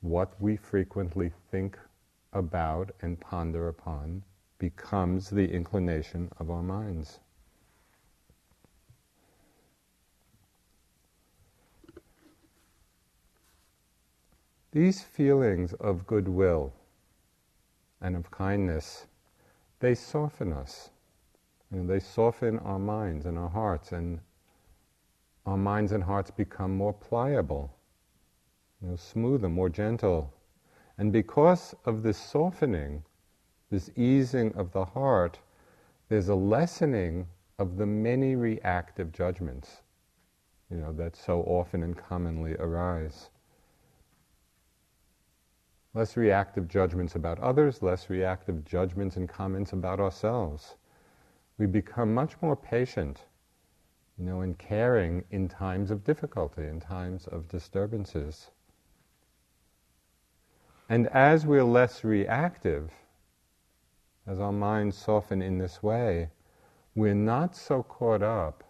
What 0.02 0.40
we 0.40 0.56
frequently 0.56 1.32
think 1.50 1.76
about 2.32 2.94
and 3.02 3.20
ponder 3.20 3.66
upon 3.66 4.22
becomes 4.58 5.30
the 5.30 5.50
inclination 5.50 6.30
of 6.38 6.48
our 6.48 6.62
minds. 6.62 7.18
These 14.74 15.02
feelings 15.02 15.72
of 15.74 16.04
goodwill 16.04 16.72
and 18.00 18.16
of 18.16 18.28
kindness, 18.32 19.06
they 19.78 19.94
soften 19.94 20.52
us. 20.52 20.90
You 21.70 21.78
know, 21.78 21.86
they 21.86 22.00
soften 22.00 22.58
our 22.58 22.80
minds 22.80 23.24
and 23.24 23.38
our 23.38 23.48
hearts, 23.48 23.92
and 23.92 24.18
our 25.46 25.56
minds 25.56 25.92
and 25.92 26.02
hearts 26.02 26.32
become 26.32 26.76
more 26.76 26.92
pliable, 26.92 27.72
you 28.82 28.88
know, 28.88 28.96
smoother, 28.96 29.48
more 29.48 29.68
gentle. 29.68 30.34
And 30.98 31.12
because 31.12 31.76
of 31.84 32.02
this 32.02 32.18
softening, 32.18 33.04
this 33.70 33.90
easing 33.94 34.52
of 34.56 34.72
the 34.72 34.86
heart, 34.86 35.38
there's 36.08 36.30
a 36.30 36.34
lessening 36.34 37.28
of 37.60 37.76
the 37.76 37.86
many 37.86 38.34
reactive 38.34 39.12
judgments, 39.12 39.82
you 40.68 40.78
know, 40.78 40.92
that 40.94 41.14
so 41.14 41.42
often 41.42 41.84
and 41.84 41.96
commonly 41.96 42.56
arise 42.56 43.28
less 45.94 46.16
reactive 46.16 46.66
judgments 46.66 47.14
about 47.14 47.38
others, 47.38 47.80
less 47.80 48.10
reactive 48.10 48.64
judgments 48.64 49.16
and 49.16 49.28
comments 49.28 49.72
about 49.72 50.00
ourselves. 50.00 50.74
We 51.56 51.66
become 51.66 52.12
much 52.12 52.34
more 52.42 52.56
patient, 52.56 53.22
you 54.18 54.24
know, 54.24 54.40
and 54.40 54.58
caring 54.58 55.22
in 55.30 55.48
times 55.48 55.92
of 55.92 56.02
difficulty, 56.02 56.66
in 56.66 56.80
times 56.80 57.28
of 57.28 57.48
disturbances. 57.48 58.50
And 60.88 61.06
as 61.08 61.46
we're 61.46 61.64
less 61.64 62.02
reactive, 62.02 62.90
as 64.26 64.40
our 64.40 64.52
minds 64.52 64.96
soften 64.96 65.40
in 65.40 65.58
this 65.58 65.82
way, 65.82 66.28
we're 66.96 67.14
not 67.14 67.54
so 67.54 67.84
caught 67.84 68.22
up 68.22 68.64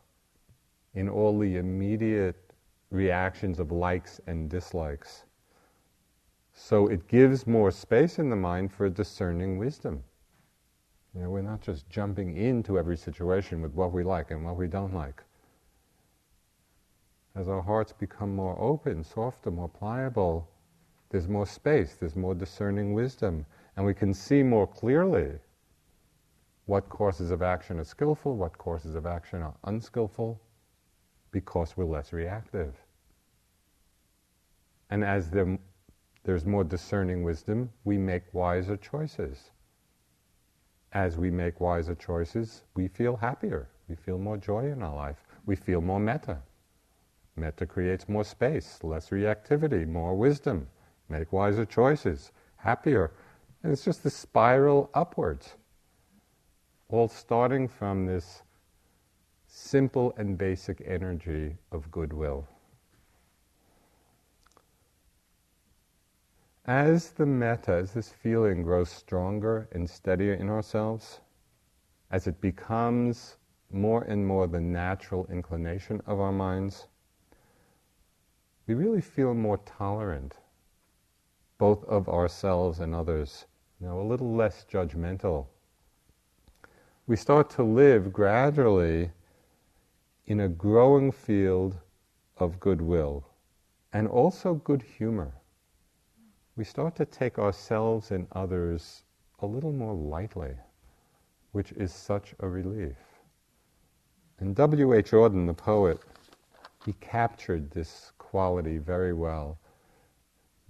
in 0.95 1.09
all 1.09 1.38
the 1.38 1.57
immediate 1.57 2.52
reactions 2.90 3.59
of 3.59 3.73
likes 3.73 4.21
and 4.26 4.50
dislikes 4.50 5.25
so 6.55 6.87
it 6.87 7.09
gives 7.09 7.47
more 7.47 7.73
space 7.73 8.19
in 8.19 8.31
the 8.31 8.37
mind 8.37 8.73
for 8.73 8.88
discerning 8.88 9.59
wisdom. 9.59 10.03
You 11.14 11.23
know, 11.23 11.31
we're 11.31 11.43
not 11.43 11.61
just 11.61 11.88
jumping 11.90 12.37
into 12.37 12.79
every 12.79 12.97
situation 12.97 13.61
with 13.61 13.75
what 13.75 13.93
we 13.93 14.05
like 14.05 14.31
and 14.31 14.45
what 14.45 14.57
we 14.57 14.69
don't 14.69 14.95
like. 14.95 15.23
As 17.35 17.49
our 17.49 17.61
hearts 17.61 17.93
become 17.93 18.35
more 18.35 18.57
open, 18.61 19.03
softer, 19.03 19.51
more 19.51 19.69
pliable, 19.69 20.49
there's 21.11 21.29
more 21.29 21.47
space, 21.47 21.95
there's 21.95 22.17
more 22.17 22.35
discerning 22.35 22.95
wisdom, 22.95 23.45
and 23.77 23.85
we 23.85 23.95
can 23.95 24.14
see 24.14 24.43
more 24.43 24.67
clearly 24.67 25.33
what 26.67 26.88
courses 26.88 27.33
of 27.33 27.43
action 27.43 27.81
are 27.81 27.85
skillful, 27.85 28.37
what 28.37 28.57
courses 28.59 28.95
of 28.95 29.07
action 29.07 29.43
are 29.43 29.55
unskillful, 29.64 30.40
because 31.33 31.77
we're 31.77 31.85
less 31.85 32.12
reactive. 32.12 32.75
And 34.90 35.05
as 35.05 35.31
the 35.31 35.59
there's 36.25 36.47
more 36.47 36.65
discerning 36.65 37.23
wisdom, 37.23 37.71
we 37.85 37.99
make 37.99 38.23
wiser 38.33 38.77
choices. 38.79 39.51
As 40.93 41.19
we 41.19 41.31
make 41.31 41.61
wiser 41.61 41.95
choices, 41.95 42.63
we 42.75 42.89
feel 42.89 43.17
happier. 43.17 43.69
We 43.89 43.95
feel 43.95 44.19
more 44.19 44.39
joy 44.39 44.71
in 44.71 44.83
our 44.83 44.95
life. 44.95 45.25
We 45.45 45.55
feel 45.55 45.83
more 45.83 46.01
metta. 46.01 46.39
Metta 47.37 47.67
creates 47.67 48.09
more 48.09 48.25
space, 48.25 48.79
less 48.83 49.11
reactivity, 49.11 49.87
more 49.87 50.17
wisdom. 50.17 50.67
Make 51.09 51.33
wiser 51.33 51.67
choices, 51.67 52.33
happier. 52.57 53.13
And 53.63 53.73
it's 53.73 53.85
just 53.85 54.03
the 54.03 54.11
spiral 54.11 54.89
upwards. 54.95 55.57
All 56.89 57.09
starting 57.09 57.69
from 57.69 58.07
this 58.07 58.43
simple 59.47 60.15
and 60.17 60.39
basic 60.39 60.83
energy 60.87 61.57
of 61.71 61.91
goodwill. 61.91 62.49
As 66.66 67.11
the 67.11 67.27
metta, 67.27 67.72
as 67.74 67.92
this 67.92 68.09
feeling 68.09 68.62
grows 68.62 68.88
stronger 68.88 69.68
and 69.72 69.88
steadier 69.88 70.33
in 70.33 70.48
ourselves, 70.48 71.20
as 72.11 72.27
it 72.27 72.40
becomes 72.40 73.37
more 73.70 74.03
and 74.05 74.27
more 74.27 74.46
the 74.46 74.62
natural 74.62 75.27
inclination 75.27 76.00
of 76.07 76.20
our 76.20 76.33
minds, 76.33 76.88
we 78.66 78.72
really 78.72 79.03
feel 79.03 79.35
more 79.35 79.59
tolerant, 79.59 80.38
both 81.59 81.85
of 81.85 82.09
ourselves 82.09 82.81
and 82.81 82.94
others, 82.94 83.44
you 83.79 83.87
know, 83.87 84.00
a 84.00 84.09
little 84.09 84.35
less 84.35 84.64
judgmental. 84.64 85.48
We 87.07 87.16
start 87.16 87.50
to 87.50 87.62
live 87.62 88.11
gradually 88.11 89.11
in 90.24 90.40
a 90.40 90.48
growing 90.48 91.12
field 91.12 91.77
of 92.38 92.59
goodwill 92.59 93.29
and 93.92 94.09
also 94.09 94.55
good 94.55 94.81
humor 94.81 95.35
we 96.57 96.64
start 96.64 96.95
to 96.97 97.05
take 97.05 97.38
ourselves 97.38 98.12
and 98.12 98.29
others 98.33 99.03
a 99.40 99.47
little 99.47 99.73
more 99.73 99.95
lightly, 99.95 100.55
which 101.53 101.73
is 101.73 101.93
such 101.93 102.33
a 102.40 102.49
relief. 102.49 102.97
And 104.38 104.55
W.H. 104.55 105.11
Auden, 105.11 105.47
the 105.47 105.55
poet, 105.55 105.99
he 106.85 106.93
captured 106.95 107.71
this 107.71 108.12
quality 108.19 108.79
very 108.79 109.12
well. 109.12 109.59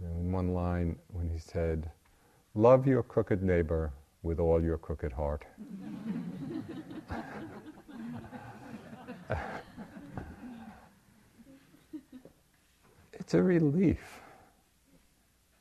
In 0.01 0.33
one 0.33 0.55
line, 0.55 0.97
when 1.09 1.29
he 1.29 1.39
said, 1.39 1.91
Love 2.55 2.87
your 2.87 3.03
crooked 3.03 3.43
neighbor 3.43 3.93
with 4.23 4.41
all 4.41 4.63
your 4.63 4.79
crooked 4.79 5.13
heart. 5.13 5.45
it's 13.13 13.35
a 13.35 13.43
relief 13.43 14.24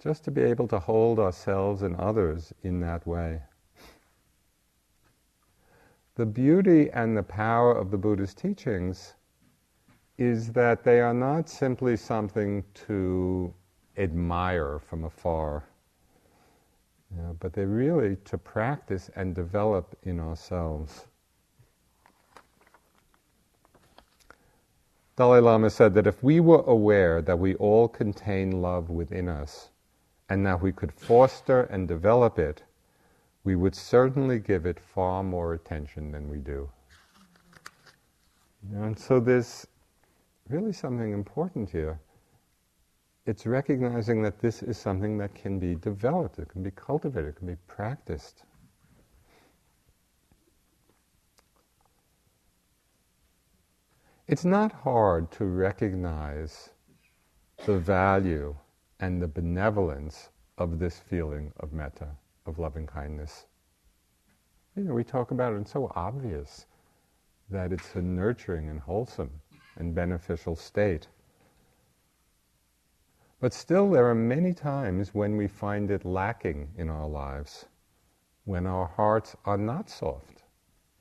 just 0.03 0.25
to 0.25 0.31
be 0.31 0.41
able 0.41 0.67
to 0.67 0.79
hold 0.79 1.17
ourselves 1.17 1.81
and 1.81 1.95
others 1.95 2.51
in 2.63 2.81
that 2.81 3.07
way. 3.07 3.41
The 6.15 6.25
beauty 6.25 6.89
and 6.91 7.15
the 7.15 7.23
power 7.23 7.73
of 7.73 7.89
the 7.89 7.97
Buddha's 7.97 8.33
teachings 8.33 9.13
is 10.17 10.51
that 10.51 10.83
they 10.83 10.99
are 10.99 11.13
not 11.13 11.47
simply 11.47 11.95
something 11.95 12.65
to 12.87 13.53
admire 13.97 14.77
from 14.77 15.05
afar, 15.05 15.63
you 17.09 17.21
know, 17.21 17.37
but 17.39 17.53
they're 17.53 17.65
really 17.65 18.17
to 18.25 18.37
practice 18.37 19.09
and 19.15 19.33
develop 19.33 19.97
in 20.03 20.19
ourselves. 20.19 21.05
Dalai 25.15 25.39
Lama 25.39 25.69
said 25.69 25.93
that 25.93 26.07
if 26.07 26.21
we 26.21 26.39
were 26.41 26.63
aware 26.63 27.21
that 27.21 27.39
we 27.39 27.55
all 27.55 27.87
contain 27.87 28.61
love 28.61 28.89
within 28.89 29.29
us, 29.29 29.69
and 30.29 30.45
that 30.45 30.61
we 30.61 30.71
could 30.71 30.91
foster 30.91 31.63
and 31.63 31.87
develop 31.87 32.39
it, 32.39 32.63
we 33.43 33.55
would 33.55 33.75
certainly 33.75 34.39
give 34.39 34.65
it 34.65 34.79
far 34.79 35.23
more 35.23 35.53
attention 35.53 36.11
than 36.11 36.29
we 36.29 36.37
do. 36.37 36.69
And 38.73 38.97
so 38.97 39.19
there's 39.19 39.67
really 40.49 40.71
something 40.71 41.11
important 41.11 41.69
here. 41.69 41.99
It's 43.25 43.45
recognizing 43.45 44.21
that 44.23 44.39
this 44.39 44.63
is 44.63 44.77
something 44.77 45.17
that 45.17 45.33
can 45.33 45.59
be 45.59 45.75
developed, 45.75 46.39
it 46.39 46.49
can 46.49 46.63
be 46.63 46.71
cultivated, 46.71 47.29
it 47.29 47.35
can 47.37 47.47
be 47.47 47.57
practiced. 47.67 48.43
It's 54.27 54.45
not 54.45 54.71
hard 54.71 55.31
to 55.31 55.45
recognize 55.45 56.69
the 57.65 57.77
value 57.77 58.55
and 59.03 59.21
the 59.21 59.27
benevolence 59.27 60.29
of 60.57 60.79
this 60.79 60.97
feeling 60.97 61.51
of 61.59 61.73
metta, 61.73 62.07
of 62.45 62.57
loving 62.57 62.87
kindness. 62.87 63.47
You 64.77 64.85
know, 64.85 64.93
we 64.93 65.03
talk 65.03 65.31
about 65.31 65.51
it, 65.51 65.57
and 65.57 65.65
it's 65.65 65.73
so 65.73 65.91
obvious 65.93 66.67
that 67.49 67.73
it's 67.73 67.95
a 67.95 68.01
nurturing 68.01 68.69
and 68.69 68.79
wholesome 68.79 69.29
and 69.75 69.93
beneficial 69.93 70.55
state. 70.55 71.09
But 73.41 73.53
still, 73.53 73.91
there 73.91 74.09
are 74.09 74.15
many 74.15 74.53
times 74.53 75.13
when 75.13 75.35
we 75.35 75.49
find 75.49 75.91
it 75.91 76.05
lacking 76.05 76.69
in 76.77 76.89
our 76.89 77.09
lives, 77.09 77.65
when 78.45 78.65
our 78.65 78.87
hearts 78.87 79.35
are 79.43 79.57
not 79.57 79.89
soft, 79.89 80.43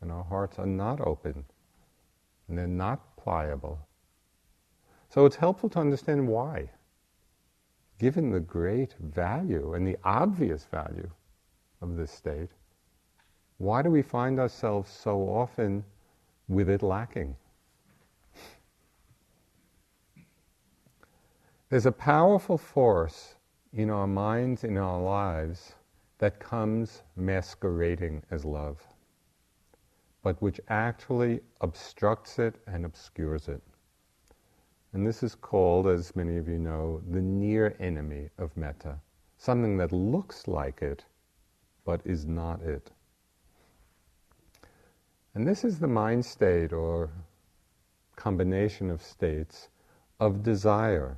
and 0.01 0.11
our 0.11 0.25
hearts 0.25 0.59
are 0.59 0.67
not 0.67 1.01
open, 1.01 1.45
and 2.49 2.59
they're 2.59 2.67
not 2.67 3.17
pliable. 3.17 3.79
So 5.09 5.25
it's 5.25 5.37
helpful 5.37 5.69
to 5.69 5.79
understand 5.79 6.27
why. 6.27 6.69
Given 8.03 8.31
the 8.31 8.41
great 8.41 8.95
value 8.95 9.75
and 9.75 9.87
the 9.87 9.97
obvious 10.03 10.65
value 10.65 11.09
of 11.81 11.97
this 11.97 12.11
state, 12.11 12.49
why 13.59 13.81
do 13.81 13.91
we 13.93 14.03
find 14.03 14.41
ourselves 14.41 14.91
so 14.91 15.21
often 15.21 15.85
with 16.49 16.69
it 16.69 16.83
lacking? 16.83 17.37
There's 21.69 21.87
a 21.87 21.93
powerful 21.93 22.59
force 22.59 23.37
in 23.73 23.89
our 23.89 24.09
minds, 24.09 24.65
in 24.65 24.79
our 24.79 25.01
lives, 25.01 25.77
that 26.19 26.41
comes 26.41 27.05
masquerading 27.15 28.25
as 28.33 28.45
love, 28.45 28.83
but 30.25 30.43
which 30.43 30.61
actually 30.71 31.39
obstructs 31.61 32.41
it 32.41 32.57
and 32.67 32.85
obscures 32.85 33.47
it. 33.47 33.63
And 34.93 35.07
this 35.07 35.23
is 35.23 35.35
called, 35.35 35.87
as 35.87 36.15
many 36.15 36.37
of 36.37 36.49
you 36.49 36.59
know, 36.59 37.01
the 37.11 37.21
near 37.21 37.75
enemy 37.81 38.29
of 38.39 38.57
metta, 38.57 38.99
something 39.39 39.79
that 39.79 39.93
looks 39.93 40.47
like 40.47 40.83
it, 40.83 41.05
but 41.85 42.01
is 42.05 42.27
not 42.27 42.61
it. 42.63 42.91
And 45.35 45.49
this 45.49 45.65
is 45.65 45.79
the 45.79 45.89
mind 45.89 46.27
state 46.27 46.73
or 46.73 47.11
combination 48.17 48.91
of 48.91 49.03
states 49.03 49.71
of 50.21 50.43
desire, 50.43 51.17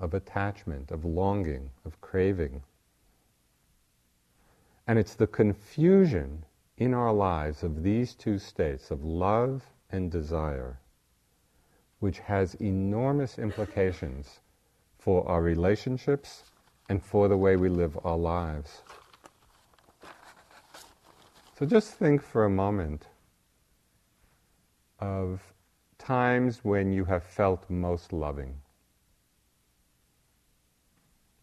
of 0.00 0.14
attachment, 0.14 0.90
of 0.90 1.04
longing, 1.04 1.70
of 1.84 2.00
craving. 2.00 2.62
And 4.88 4.98
it's 4.98 5.14
the 5.14 5.28
confusion 5.28 6.44
in 6.78 6.94
our 6.94 7.12
lives 7.12 7.62
of 7.62 7.82
these 7.82 8.14
two 8.14 8.38
states 8.38 8.90
of 8.90 9.04
love 9.04 9.62
and 9.90 10.10
desire 10.10 10.80
which 12.02 12.18
has 12.18 12.54
enormous 12.54 13.38
implications 13.38 14.40
for 14.98 15.24
our 15.28 15.40
relationships 15.40 16.42
and 16.88 17.00
for 17.00 17.28
the 17.28 17.36
way 17.36 17.54
we 17.54 17.68
live 17.68 17.96
our 18.02 18.16
lives. 18.16 18.82
So 21.56 21.64
just 21.64 21.94
think 21.94 22.20
for 22.20 22.44
a 22.44 22.50
moment 22.50 23.06
of 24.98 25.54
times 25.96 26.64
when 26.64 26.92
you 26.92 27.04
have 27.04 27.22
felt 27.22 27.70
most 27.70 28.12
loving. 28.12 28.56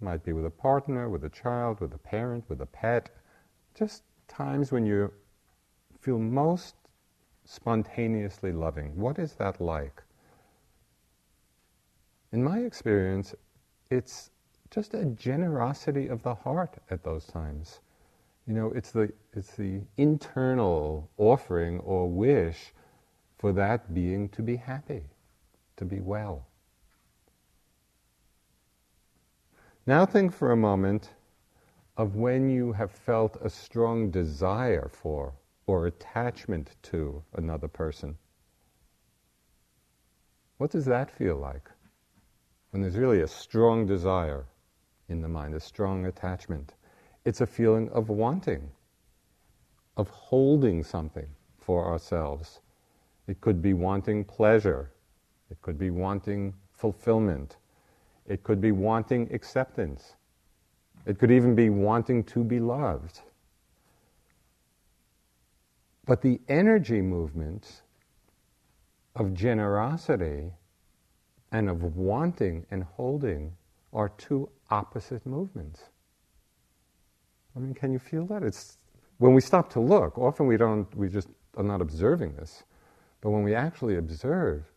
Might 0.01 0.25
be 0.25 0.33
with 0.33 0.45
a 0.45 0.51
partner, 0.67 1.07
with 1.07 1.23
a 1.23 1.29
child, 1.29 1.79
with 1.79 1.93
a 1.93 1.97
parent, 1.97 2.43
with 2.49 2.59
a 2.59 2.65
pet. 2.65 3.09
Just 3.75 4.03
times 4.27 4.73
when 4.73 4.85
you 4.85 5.13
feel 6.01 6.19
most 6.19 6.75
spontaneously 7.45 8.51
loving. 8.51 8.97
What 8.97 9.19
is 9.19 9.35
that 9.35 9.61
like? 9.61 10.03
In 12.31 12.43
my 12.43 12.59
experience, 12.59 13.33
it's 13.89 14.29
just 14.71 14.93
a 14.93 15.05
generosity 15.05 16.07
of 16.07 16.21
the 16.21 16.35
heart 16.35 16.77
at 16.89 17.03
those 17.03 17.25
times. 17.25 17.79
You 18.45 18.53
know, 18.53 18.71
it's 18.71 18.91
the, 18.91 19.11
it's 19.33 19.55
the 19.55 19.81
internal 19.97 21.09
offering 21.17 21.79
or 21.79 22.07
wish 22.07 22.73
for 23.37 23.51
that 23.53 23.93
being 23.93 24.29
to 24.29 24.41
be 24.41 24.55
happy, 24.55 25.03
to 25.77 25.85
be 25.85 25.99
well. 25.99 26.45
Now 29.85 30.05
think 30.05 30.33
for 30.33 30.51
a 30.51 30.57
moment 30.57 31.09
of 31.97 32.15
when 32.15 32.49
you 32.49 32.71
have 32.73 32.91
felt 32.91 33.37
a 33.41 33.49
strong 33.49 34.11
desire 34.11 34.87
for 34.91 35.33
or 35.67 35.87
attachment 35.87 36.75
to 36.83 37.23
another 37.33 37.67
person. 37.67 38.17
What 40.57 40.71
does 40.71 40.85
that 40.85 41.09
feel 41.09 41.37
like? 41.37 41.69
When 42.71 42.81
there's 42.81 42.97
really 42.97 43.21
a 43.21 43.27
strong 43.27 43.85
desire 43.85 44.45
in 45.07 45.21
the 45.21 45.27
mind, 45.27 45.55
a 45.55 45.59
strong 45.59 46.05
attachment. 46.05 46.73
It's 47.25 47.41
a 47.41 47.47
feeling 47.47 47.89
of 47.89 48.09
wanting, 48.09 48.69
of 49.97 50.09
holding 50.09 50.83
something 50.83 51.27
for 51.57 51.85
ourselves. 51.85 52.61
It 53.27 53.41
could 53.41 53.61
be 53.61 53.73
wanting 53.73 54.23
pleasure, 54.23 54.91
it 55.49 55.61
could 55.61 55.77
be 55.77 55.89
wanting 55.89 56.53
fulfillment, 56.71 57.57
it 58.27 58.43
could 58.43 58.61
be 58.61 58.71
wanting 58.71 59.33
acceptance, 59.33 60.15
it 61.05 61.17
could 61.17 61.31
even 61.31 61.55
be 61.55 61.69
wanting 61.69 62.23
to 62.25 62.43
be 62.43 62.59
loved. 62.59 63.21
But 66.05 66.21
the 66.21 66.39
energy 66.47 67.01
movement 67.01 67.81
of 69.15 69.33
generosity 69.33 70.51
and 71.51 71.69
of 71.69 71.95
wanting 71.95 72.65
and 72.71 72.83
holding 72.83 73.53
are 73.93 74.09
two 74.09 74.49
opposite 74.69 75.25
movements. 75.25 75.81
I 77.55 77.59
mean, 77.59 77.73
can 77.73 77.91
you 77.91 77.99
feel 77.99 78.25
that? 78.27 78.43
It's 78.43 78.77
when 79.17 79.33
we 79.33 79.41
stop 79.41 79.69
to 79.71 79.79
look, 79.79 80.17
often 80.17 80.47
we 80.47 80.57
don't, 80.57 80.93
we 80.95 81.09
just 81.09 81.27
are 81.57 81.63
not 81.63 81.81
observing 81.81 82.35
this. 82.35 82.63
But 83.21 83.31
when 83.31 83.43
we 83.43 83.53
actually 83.53 83.97
observe, 83.97 84.71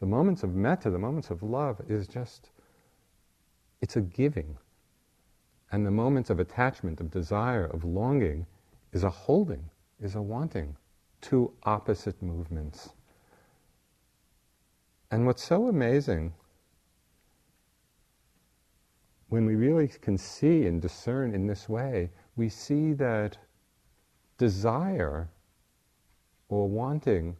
the 0.00 0.06
moments 0.06 0.44
of 0.44 0.54
metta, 0.54 0.90
the 0.90 0.98
moments 0.98 1.30
of 1.30 1.42
love, 1.42 1.80
is 1.88 2.06
just, 2.06 2.50
it's 3.80 3.96
a 3.96 4.00
giving. 4.00 4.56
And 5.72 5.84
the 5.84 5.90
moments 5.90 6.30
of 6.30 6.38
attachment, 6.38 7.00
of 7.00 7.10
desire, 7.10 7.66
of 7.66 7.84
longing, 7.84 8.46
is 8.92 9.02
a 9.02 9.10
holding, 9.10 9.64
is 10.00 10.14
a 10.14 10.22
wanting. 10.22 10.76
Two 11.20 11.52
opposite 11.64 12.22
movements. 12.22 12.90
And 15.10 15.26
what's 15.26 15.42
so 15.42 15.68
amazing, 15.68 16.34
when 19.28 19.46
we 19.46 19.54
really 19.54 19.88
can 19.88 20.18
see 20.18 20.66
and 20.66 20.80
discern 20.80 21.34
in 21.34 21.46
this 21.46 21.68
way, 21.68 22.10
we 22.36 22.48
see 22.48 22.92
that 22.94 23.36
desire 24.36 25.28
or 26.48 26.68
wanting 26.68 27.36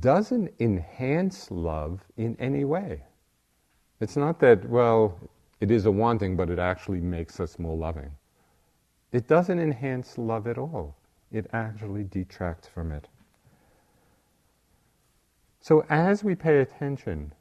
doesn't 0.00 0.50
enhance 0.60 1.50
love 1.50 2.00
in 2.16 2.36
any 2.38 2.64
way. 2.64 3.02
It's 4.00 4.16
not 4.16 4.40
that, 4.40 4.68
well, 4.68 5.18
it 5.60 5.70
is 5.70 5.86
a 5.86 5.90
wanting, 5.90 6.36
but 6.36 6.50
it 6.50 6.58
actually 6.58 7.00
makes 7.00 7.38
us 7.38 7.58
more 7.58 7.76
loving. 7.76 8.10
It 9.12 9.28
doesn't 9.28 9.58
enhance 9.58 10.18
love 10.18 10.46
at 10.46 10.58
all. 10.58 10.96
It 11.30 11.46
actually 11.52 12.04
detracts 12.04 12.66
from 12.66 12.92
it. 12.92 13.08
So 15.64 15.82
as 15.88 16.22
we 16.22 16.34
pay 16.34 16.58
attention, 16.58 17.32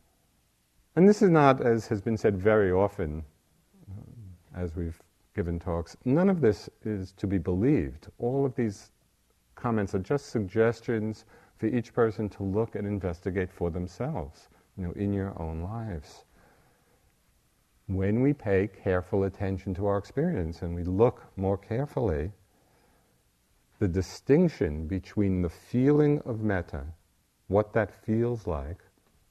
and 0.96 1.10
this 1.10 1.22
is 1.22 1.30
not, 1.30 1.60
as 1.60 1.88
has 1.88 2.00
been 2.00 2.16
said 2.16 2.38
very 2.38 2.72
often, 2.72 3.26
as 4.56 4.78
we've 4.78 4.98
given 5.36 5.60
talks, 5.60 5.98
none 6.06 6.30
of 6.30 6.40
this 6.40 6.70
is 6.86 7.12
to 7.18 7.28
be 7.28 7.38
believed. 7.38 8.08
All 8.20 8.46
of 8.46 8.56
these 8.56 8.92
comments 9.56 9.94
are 9.94 10.00
just 10.00 10.28
suggestions 10.28 11.26
for 11.58 11.66
each 11.66 11.94
person 11.94 12.30
to 12.30 12.44
look 12.44 12.76
and 12.76 12.88
investigate 12.88 13.52
for 13.52 13.70
themselves, 13.70 14.48
you 14.78 14.86
know, 14.86 14.94
in 14.94 15.12
your 15.12 15.38
own 15.38 15.62
lives. 15.62 16.24
When 17.88 18.22
we 18.22 18.32
pay 18.32 18.70
careful 18.70 19.26
attention 19.26 19.74
to 19.74 19.88
our 19.88 19.98
experience 19.98 20.62
and 20.62 20.74
we 20.74 20.86
look 20.86 21.24
more 21.36 21.58
carefully, 21.58 22.32
the 23.80 23.88
distinction 23.90 24.88
between 24.88 25.42
the 25.42 25.50
feeling 25.50 26.22
of 26.22 26.40
metta 26.40 26.86
what 27.48 27.74
that 27.74 27.92
feels 28.06 28.48
like, 28.48 28.80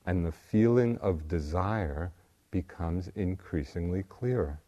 and 0.07 0.25
the 0.25 0.33
feeling 0.33 0.99
of 0.99 1.29
desire 1.29 2.13
becomes 2.51 3.09
increasingly 3.15 4.03
clearer. 4.05 4.61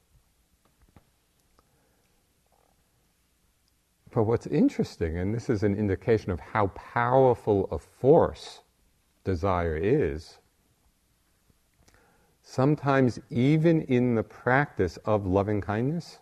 But 4.11 4.25
what's 4.25 4.47
interesting, 4.47 5.19
and 5.19 5.35
this 5.35 5.51
is 5.51 5.65
an 5.65 5.75
indication 5.75 6.31
of 6.31 6.39
how 6.39 6.69
powerful 6.69 7.67
a 7.73 7.79
force 7.79 8.61
desire 9.25 9.77
is, 9.77 10.39
sometimes 12.43 13.19
even 13.31 13.83
in 13.83 14.15
the 14.15 14.23
practice 14.23 14.99
of 14.99 15.27
loving 15.27 15.61
kindness, 15.61 16.21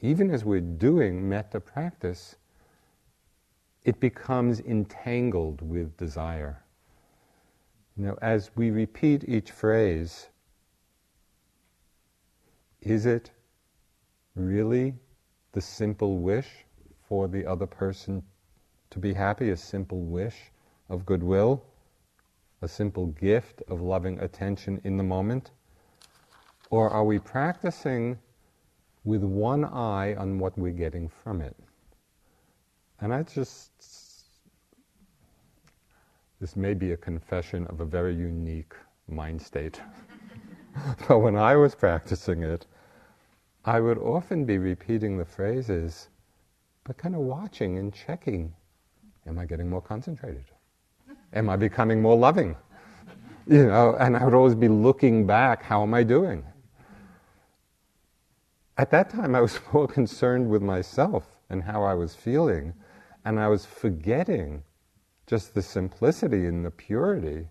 even 0.00 0.30
as 0.30 0.44
we're 0.44 0.60
doing 0.60 1.28
metta 1.28 1.60
practice, 1.60 2.36
it 3.84 3.98
becomes 4.00 4.60
entangled 4.60 5.62
with 5.62 5.96
desire. 5.96 6.62
You 7.96 8.06
know, 8.06 8.18
as 8.22 8.50
we 8.54 8.70
repeat 8.70 9.24
each 9.28 9.50
phrase, 9.50 10.28
is 12.82 13.06
it 13.06 13.30
really 14.34 14.94
the 15.52 15.60
simple 15.60 16.18
wish 16.18 16.48
for 17.08 17.28
the 17.28 17.44
other 17.46 17.66
person 17.66 18.22
to 18.90 18.98
be 18.98 19.12
happy, 19.12 19.50
a 19.50 19.56
simple 19.56 20.00
wish 20.00 20.36
of 20.88 21.06
goodwill, 21.06 21.62
a 22.62 22.68
simple 22.68 23.06
gift 23.06 23.62
of 23.68 23.80
loving 23.80 24.18
attention 24.20 24.80
in 24.84 24.96
the 24.96 25.02
moment? 25.02 25.52
Or 26.70 26.90
are 26.90 27.04
we 27.04 27.18
practicing 27.18 28.18
with 29.04 29.22
one 29.22 29.64
eye 29.64 30.14
on 30.14 30.38
what 30.38 30.56
we're 30.58 30.72
getting 30.72 31.08
from 31.08 31.40
it? 31.40 31.56
And 33.00 33.14
I 33.14 33.22
just, 33.22 33.70
this 36.40 36.54
may 36.54 36.74
be 36.74 36.92
a 36.92 36.96
confession 36.96 37.66
of 37.68 37.80
a 37.80 37.84
very 37.84 38.14
unique 38.14 38.74
mind 39.08 39.40
state. 39.40 39.80
but 41.08 41.18
when 41.18 41.36
I 41.36 41.56
was 41.56 41.74
practicing 41.74 42.42
it, 42.42 42.66
I 43.64 43.80
would 43.80 43.98
often 43.98 44.44
be 44.44 44.58
repeating 44.58 45.16
the 45.16 45.24
phrases, 45.24 46.08
but 46.84 46.98
kind 46.98 47.14
of 47.14 47.22
watching 47.22 47.78
and 47.78 47.92
checking. 47.92 48.52
Am 49.26 49.38
I 49.38 49.46
getting 49.46 49.68
more 49.68 49.82
concentrated? 49.82 50.44
Am 51.32 51.48
I 51.48 51.56
becoming 51.56 52.00
more 52.00 52.16
loving? 52.16 52.56
You 53.46 53.66
know, 53.66 53.96
and 53.98 54.16
I 54.16 54.24
would 54.24 54.34
always 54.34 54.54
be 54.54 54.68
looking 54.68 55.26
back, 55.26 55.62
how 55.62 55.82
am 55.82 55.92
I 55.92 56.04
doing? 56.04 56.44
At 58.76 58.90
that 58.92 59.10
time, 59.10 59.34
I 59.34 59.40
was 59.40 59.58
more 59.72 59.88
concerned 59.88 60.48
with 60.48 60.62
myself 60.62 61.26
and 61.48 61.62
how 61.62 61.82
I 61.82 61.94
was 61.94 62.14
feeling, 62.14 62.74
and 63.24 63.38
I 63.38 63.48
was 63.48 63.66
forgetting 63.66 64.62
just 65.26 65.54
the 65.54 65.62
simplicity 65.62 66.46
and 66.46 66.64
the 66.64 66.70
purity 66.70 67.48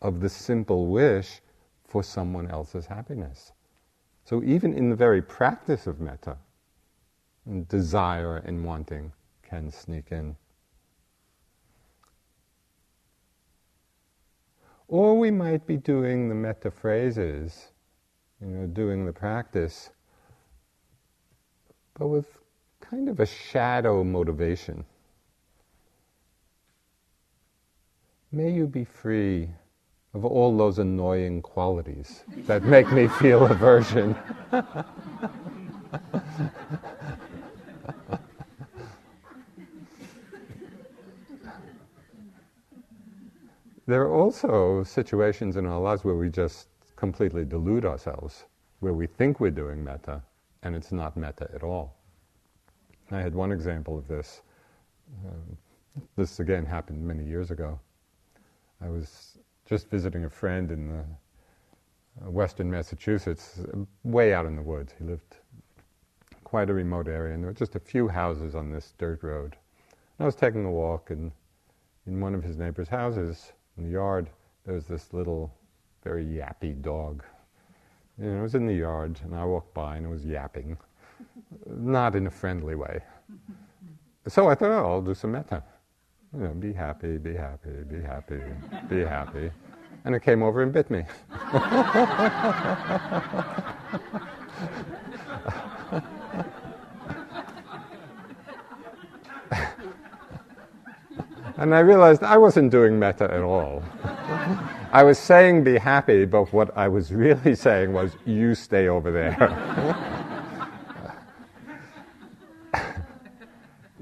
of 0.00 0.20
the 0.20 0.28
simple 0.28 0.86
wish 0.86 1.40
for 1.84 2.02
someone 2.02 2.50
else's 2.50 2.86
happiness. 2.86 3.52
So, 4.24 4.42
even 4.42 4.72
in 4.72 4.88
the 4.88 4.96
very 4.96 5.20
practice 5.20 5.86
of 5.86 6.00
metta, 6.00 6.38
desire 7.68 8.38
and 8.38 8.64
wanting 8.64 9.12
can 9.42 9.70
sneak 9.70 10.10
in. 10.12 10.36
Or 14.88 15.18
we 15.18 15.30
might 15.30 15.66
be 15.66 15.76
doing 15.76 16.28
the 16.28 16.34
metta 16.34 16.70
phrases, 16.70 17.72
you 18.40 18.48
know, 18.48 18.66
doing 18.66 19.04
the 19.04 19.12
practice, 19.12 19.90
but 21.94 22.08
with 22.08 22.38
kind 22.90 23.08
of 23.08 23.20
a 23.20 23.26
shadow 23.26 24.04
motivation. 24.04 24.84
May 28.30 28.50
you 28.50 28.66
be 28.66 28.84
free 28.84 29.48
of 30.12 30.24
all 30.24 30.56
those 30.56 30.78
annoying 30.78 31.42
qualities 31.42 32.24
that 32.46 32.62
make 32.64 32.90
me 32.92 33.08
feel 33.08 33.46
aversion. 33.46 34.14
there 43.86 44.02
are 44.02 44.12
also 44.12 44.82
situations 44.84 45.56
in 45.56 45.66
our 45.66 45.80
lives 45.80 46.04
where 46.04 46.16
we 46.16 46.28
just 46.28 46.68
completely 46.96 47.44
delude 47.44 47.84
ourselves, 47.84 48.44
where 48.80 48.92
we 48.92 49.06
think 49.06 49.40
we're 49.40 49.50
doing 49.50 49.82
metta 49.82 50.22
and 50.62 50.74
it's 50.74 50.92
not 50.92 51.16
metta 51.16 51.48
at 51.54 51.62
all. 51.62 51.96
I 53.14 53.20
had 53.20 53.34
one 53.34 53.52
example 53.52 53.96
of 53.96 54.08
this. 54.08 54.42
Um, 55.26 55.56
this 56.16 56.40
again 56.40 56.66
happened 56.66 57.06
many 57.06 57.24
years 57.24 57.50
ago. 57.50 57.78
I 58.80 58.88
was 58.88 59.38
just 59.66 59.88
visiting 59.88 60.24
a 60.24 60.30
friend 60.30 60.70
in 60.70 60.88
the 60.88 61.04
uh, 62.24 62.30
western 62.30 62.70
Massachusetts, 62.70 63.60
way 64.02 64.34
out 64.34 64.46
in 64.46 64.56
the 64.56 64.62
woods. 64.62 64.92
He 64.98 65.04
lived 65.04 65.36
quite 66.42 66.70
a 66.70 66.74
remote 66.74 67.08
area, 67.08 67.34
and 67.34 67.42
there 67.42 67.50
were 67.50 67.54
just 67.54 67.76
a 67.76 67.80
few 67.80 68.08
houses 68.08 68.54
on 68.54 68.70
this 68.70 68.94
dirt 68.98 69.22
road. 69.22 69.56
And 70.18 70.24
I 70.24 70.24
was 70.24 70.36
taking 70.36 70.64
a 70.64 70.70
walk, 70.70 71.10
and 71.10 71.32
in 72.06 72.20
one 72.20 72.34
of 72.34 72.42
his 72.42 72.56
neighbor's 72.56 72.88
houses, 72.88 73.52
in 73.76 73.84
the 73.84 73.90
yard, 73.90 74.30
there 74.64 74.74
was 74.74 74.86
this 74.86 75.12
little, 75.12 75.52
very 76.02 76.24
yappy 76.24 76.80
dog. 76.80 77.24
And 78.18 78.38
it 78.38 78.42
was 78.42 78.54
in 78.54 78.66
the 78.66 78.74
yard, 78.74 79.20
and 79.24 79.34
I 79.34 79.44
walked 79.44 79.74
by, 79.74 79.96
and 79.96 80.06
it 80.06 80.10
was 80.10 80.24
yapping, 80.24 80.76
not 81.66 82.16
in 82.16 82.26
a 82.26 82.30
friendly 82.30 82.74
way. 82.74 83.00
So 84.26 84.48
I 84.48 84.54
thought, 84.54 84.70
oh, 84.70 84.92
I'll 84.92 85.02
do 85.02 85.14
some 85.14 85.32
metta. 85.32 85.62
You 86.34 86.40
know, 86.44 86.54
be 86.54 86.72
happy, 86.72 87.18
be 87.18 87.34
happy, 87.34 87.70
be 87.88 88.00
happy, 88.00 88.40
be 88.88 89.00
happy. 89.00 89.50
And 90.04 90.14
it 90.14 90.22
came 90.22 90.42
over 90.42 90.62
and 90.62 90.72
bit 90.72 90.90
me. 90.90 91.04
and 101.56 101.74
I 101.74 101.80
realized 101.80 102.22
I 102.22 102.36
wasn't 102.36 102.70
doing 102.70 102.98
metta 102.98 103.24
at 103.24 103.42
all. 103.42 103.82
I 104.92 105.02
was 105.02 105.18
saying 105.18 105.64
be 105.64 105.78
happy, 105.78 106.24
but 106.24 106.52
what 106.52 106.76
I 106.76 106.88
was 106.88 107.12
really 107.12 107.54
saying 107.54 107.92
was 107.92 108.16
you 108.24 108.54
stay 108.54 108.88
over 108.88 109.10
there. 109.10 110.10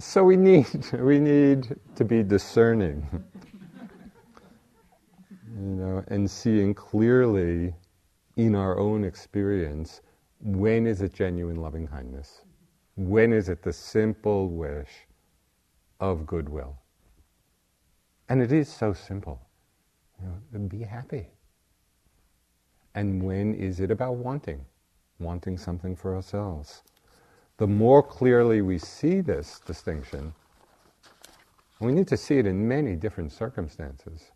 so 0.02 0.24
we 0.24 0.36
need 0.36 0.66
we 0.98 1.18
need 1.18 1.76
to 1.94 2.04
be 2.04 2.22
discerning. 2.22 3.06
you 5.54 5.76
know, 5.76 6.04
and 6.08 6.28
seeing 6.28 6.74
clearly 6.74 7.74
in 8.36 8.54
our 8.54 8.78
own 8.78 9.04
experience 9.04 10.00
when 10.40 10.86
is 10.86 11.02
it 11.02 11.14
genuine 11.14 11.56
loving 11.56 11.86
kindness? 11.86 12.42
When 12.96 13.32
is 13.32 13.48
it 13.48 13.62
the 13.62 13.72
simple 13.72 14.48
wish 14.48 15.06
of 16.00 16.26
goodwill? 16.26 16.76
And 18.28 18.42
it 18.42 18.50
is 18.50 18.68
so 18.68 18.92
simple. 18.92 19.40
You 20.20 20.58
know, 20.58 20.68
be 20.68 20.82
happy. 20.82 21.28
And 22.94 23.22
when 23.22 23.54
is 23.54 23.80
it 23.80 23.90
about 23.90 24.16
wanting? 24.16 24.64
Wanting 25.20 25.56
something 25.56 25.94
for 25.94 26.14
ourselves. 26.14 26.82
The 27.62 27.68
more 27.68 28.02
clearly 28.02 28.60
we 28.60 28.76
see 28.76 29.20
this 29.20 29.60
distinction, 29.60 30.34
we 31.78 31.92
need 31.92 32.08
to 32.08 32.16
see 32.16 32.38
it 32.38 32.44
in 32.44 32.66
many 32.66 32.96
different 32.96 33.30
circumstances. 33.30 34.32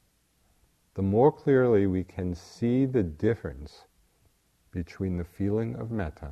The 0.95 1.03
more 1.03 1.33
clearly 1.33 1.89
we 1.89 2.05
can 2.05 2.37
see 2.37 2.87
the 2.87 3.03
difference 3.03 3.83
between 4.71 5.17
the 5.17 5.25
feeling 5.25 5.75
of 5.75 5.91
metta, 5.91 6.31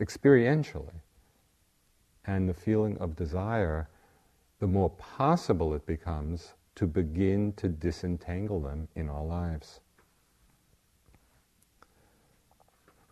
experientially, 0.00 1.00
and 2.24 2.48
the 2.48 2.54
feeling 2.54 2.98
of 2.98 3.14
desire, 3.14 3.88
the 4.58 4.66
more 4.66 4.90
possible 4.90 5.74
it 5.74 5.86
becomes 5.86 6.54
to 6.74 6.88
begin 6.88 7.52
to 7.52 7.68
disentangle 7.68 8.60
them 8.60 8.88
in 8.96 9.08
our 9.08 9.24
lives. 9.24 9.78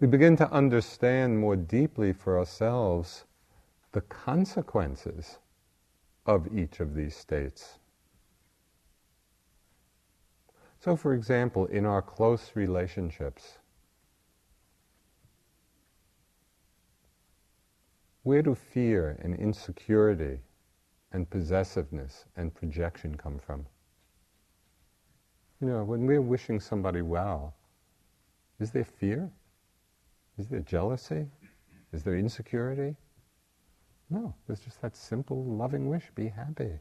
We 0.00 0.08
begin 0.08 0.36
to 0.36 0.50
understand 0.50 1.38
more 1.38 1.56
deeply 1.56 2.12
for 2.12 2.38
ourselves 2.38 3.24
the 3.92 4.00
consequences 4.00 5.38
of 6.26 6.48
each 6.56 6.80
of 6.80 6.94
these 6.94 7.14
states. 7.16 7.78
So, 10.80 10.96
for 10.96 11.14
example, 11.14 11.66
in 11.66 11.86
our 11.86 12.02
close 12.02 12.50
relationships, 12.54 13.58
where 18.24 18.42
do 18.42 18.54
fear 18.54 19.16
and 19.22 19.34
insecurity 19.36 20.40
and 21.12 21.30
possessiveness 21.30 22.24
and 22.36 22.52
projection 22.52 23.16
come 23.16 23.38
from? 23.38 23.64
You 25.60 25.68
know, 25.68 25.84
when 25.84 26.04
we're 26.06 26.20
wishing 26.20 26.58
somebody 26.58 27.00
well, 27.00 27.54
is 28.58 28.72
there 28.72 28.84
fear? 28.84 29.30
Is 30.38 30.48
there 30.48 30.60
jealousy? 30.60 31.26
Is 31.92 32.02
there 32.02 32.16
insecurity? 32.16 32.96
No, 34.10 34.34
there's 34.46 34.60
just 34.60 34.80
that 34.82 34.96
simple 34.96 35.44
loving 35.44 35.88
wish 35.88 36.10
be 36.14 36.28
happy. 36.28 36.78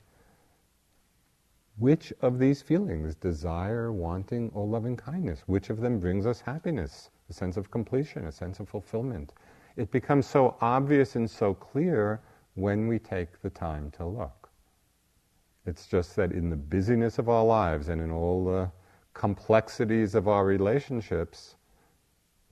Which 1.78 2.14
of 2.22 2.38
these 2.38 2.62
feelings, 2.62 3.16
desire, 3.16 3.92
wanting, 3.92 4.52
or 4.54 4.68
loving 4.68 4.96
kindness, 4.96 5.44
which 5.48 5.70
of 5.70 5.80
them 5.80 6.00
brings 6.00 6.26
us 6.26 6.42
happiness, 6.42 7.10
a 7.30 7.34
sense 7.34 7.58
of 7.58 7.72
completion, 7.72 8.28
a 8.28 8.32
sense 8.32 8.60
of 8.60 8.70
fulfillment? 8.70 9.34
It 9.76 9.90
becomes 9.92 10.28
so 10.28 10.56
obvious 10.62 11.16
and 11.16 11.30
so 11.30 11.54
clear 11.54 12.22
when 12.56 12.88
we 12.88 13.00
take 13.00 13.42
the 13.42 13.50
time 13.50 13.90
to 13.92 14.06
look. 14.06 14.50
It's 15.66 15.88
just 15.88 16.16
that 16.16 16.32
in 16.32 16.50
the 16.50 16.56
busyness 16.56 17.18
of 17.18 17.30
our 17.30 17.44
lives 17.44 17.90
and 17.90 18.02
in 18.02 18.12
all 18.12 18.46
the 18.46 18.72
complexities 19.14 20.14
of 20.14 20.28
our 20.28 20.46
relationships, 20.46 21.56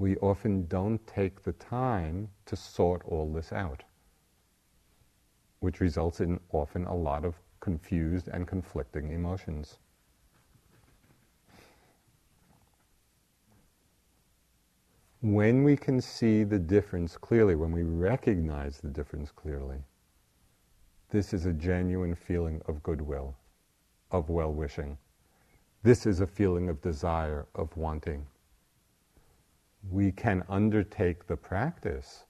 we 0.01 0.17
often 0.17 0.65
don't 0.65 1.05
take 1.05 1.43
the 1.43 1.51
time 1.53 2.27
to 2.47 2.55
sort 2.55 3.03
all 3.05 3.31
this 3.31 3.53
out, 3.53 3.83
which 5.59 5.79
results 5.79 6.19
in 6.19 6.39
often 6.51 6.85
a 6.85 6.95
lot 6.95 7.23
of 7.23 7.35
confused 7.59 8.27
and 8.27 8.47
conflicting 8.47 9.11
emotions. 9.11 9.77
When 15.21 15.63
we 15.63 15.77
can 15.77 16.01
see 16.01 16.43
the 16.43 16.57
difference 16.57 17.15
clearly, 17.15 17.53
when 17.53 17.71
we 17.71 17.83
recognize 17.83 18.79
the 18.79 18.89
difference 18.89 19.29
clearly, 19.29 19.83
this 21.11 21.31
is 21.31 21.45
a 21.45 21.53
genuine 21.53 22.15
feeling 22.15 22.59
of 22.65 22.81
goodwill, 22.81 23.35
of 24.09 24.29
well 24.29 24.51
wishing. 24.51 24.97
This 25.83 26.07
is 26.07 26.21
a 26.21 26.27
feeling 26.27 26.69
of 26.69 26.81
desire, 26.81 27.45
of 27.53 27.77
wanting. 27.77 28.25
We 29.89 30.11
can 30.11 30.43
undertake 30.47 31.27
the 31.27 31.37
practice 31.37 32.25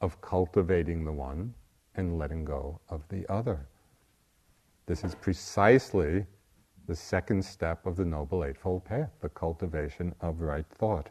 of 0.00 0.20
cultivating 0.20 1.04
the 1.04 1.12
one 1.12 1.54
and 1.94 2.18
letting 2.18 2.44
go 2.44 2.80
of 2.88 3.06
the 3.08 3.26
other. 3.28 3.66
This 4.86 5.04
is 5.04 5.14
precisely 5.14 6.26
the 6.86 6.96
second 6.96 7.44
step 7.44 7.84
of 7.86 7.96
the 7.96 8.04
Noble 8.04 8.44
Eightfold 8.44 8.84
Path, 8.84 9.10
the 9.20 9.28
cultivation 9.28 10.14
of 10.20 10.40
right 10.40 10.66
thought. 10.66 11.10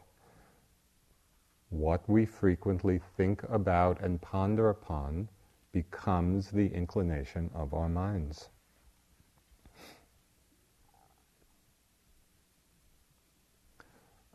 What 1.70 2.08
we 2.08 2.24
frequently 2.24 3.00
think 3.16 3.42
about 3.48 4.00
and 4.00 4.20
ponder 4.20 4.70
upon 4.70 5.28
becomes 5.72 6.50
the 6.50 6.68
inclination 6.68 7.50
of 7.54 7.74
our 7.74 7.88
minds. 7.88 8.48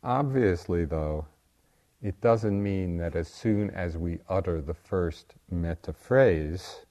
Obviously, 0.04 0.86
though, 0.86 1.26
it 2.02 2.20
doesn't 2.22 2.62
mean 2.62 2.98
that 2.98 3.16
as 3.16 3.28
soon 3.28 3.70
as 3.72 3.98
we 3.98 4.20
utter 4.28 4.60
the 4.62 4.74
first 4.74 5.36
metta 5.52 5.94
phrase, 5.94 6.86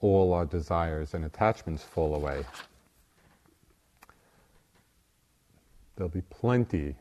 all 0.00 0.32
our 0.32 0.44
desires 0.44 1.14
and 1.14 1.24
attachments 1.24 1.84
fall 1.84 2.14
away. 2.14 2.44
There'll 5.96 6.08
be 6.08 6.22
plenty 6.22 6.96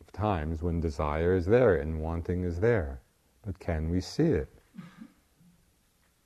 of 0.00 0.12
times 0.12 0.62
when 0.62 0.80
desire 0.80 1.34
is 1.34 1.46
there 1.46 1.76
and 1.76 2.00
wanting 2.00 2.44
is 2.44 2.60
there, 2.60 3.00
but 3.44 3.58
can 3.58 3.90
we 3.90 4.00
see 4.00 4.28
it? 4.28 4.48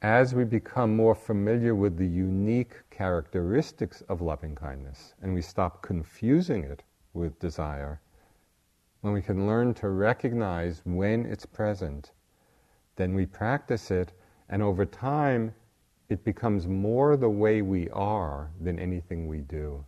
As 0.03 0.35
we 0.35 0.43
become 0.43 0.97
more 0.97 1.15
familiar 1.15 1.77
with 1.77 1.97
the 1.97 2.07
unique 2.07 2.75
characteristics 2.91 4.03
of 4.09 4.21
loving 4.21 4.57
kindness 4.57 5.15
and 5.23 5.33
we 5.33 5.43
stop 5.43 5.83
confusing 5.83 6.65
it 6.65 6.83
with 7.15 7.39
desire, 7.39 8.01
when 9.03 9.13
we 9.13 9.21
can 9.21 9.47
learn 9.47 9.75
to 9.75 9.89
recognize 9.89 10.81
when 10.85 11.27
it's 11.27 11.45
present, 11.45 12.13
then 12.97 13.15
we 13.15 13.27
practice 13.27 13.91
it, 13.91 14.13
and 14.49 14.63
over 14.63 14.87
time, 14.87 15.55
it 16.09 16.25
becomes 16.25 16.69
more 16.69 17.17
the 17.17 17.29
way 17.29 17.63
we 17.63 17.91
are 17.91 18.51
than 18.61 18.79
anything 18.79 19.27
we 19.27 19.39
do. 19.39 19.85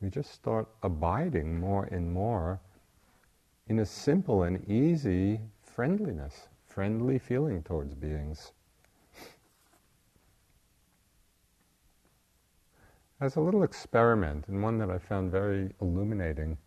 We 0.00 0.10
just 0.10 0.32
start 0.32 0.68
abiding 0.82 1.58
more 1.58 1.84
and 1.84 2.12
more 2.12 2.60
in 3.68 3.78
a 3.78 3.86
simple 3.86 4.42
and 4.42 4.68
easy 4.68 5.40
friendliness, 5.62 6.48
friendly 6.66 7.18
feeling 7.18 7.62
towards 7.62 7.94
beings. 7.94 8.52
As 13.20 13.36
a 13.36 13.40
little 13.40 13.62
experiment, 13.62 14.46
and 14.48 14.62
one 14.62 14.76
that 14.78 14.90
I 14.90 14.98
found 14.98 15.32
very 15.32 15.72
illuminating, 15.80 16.58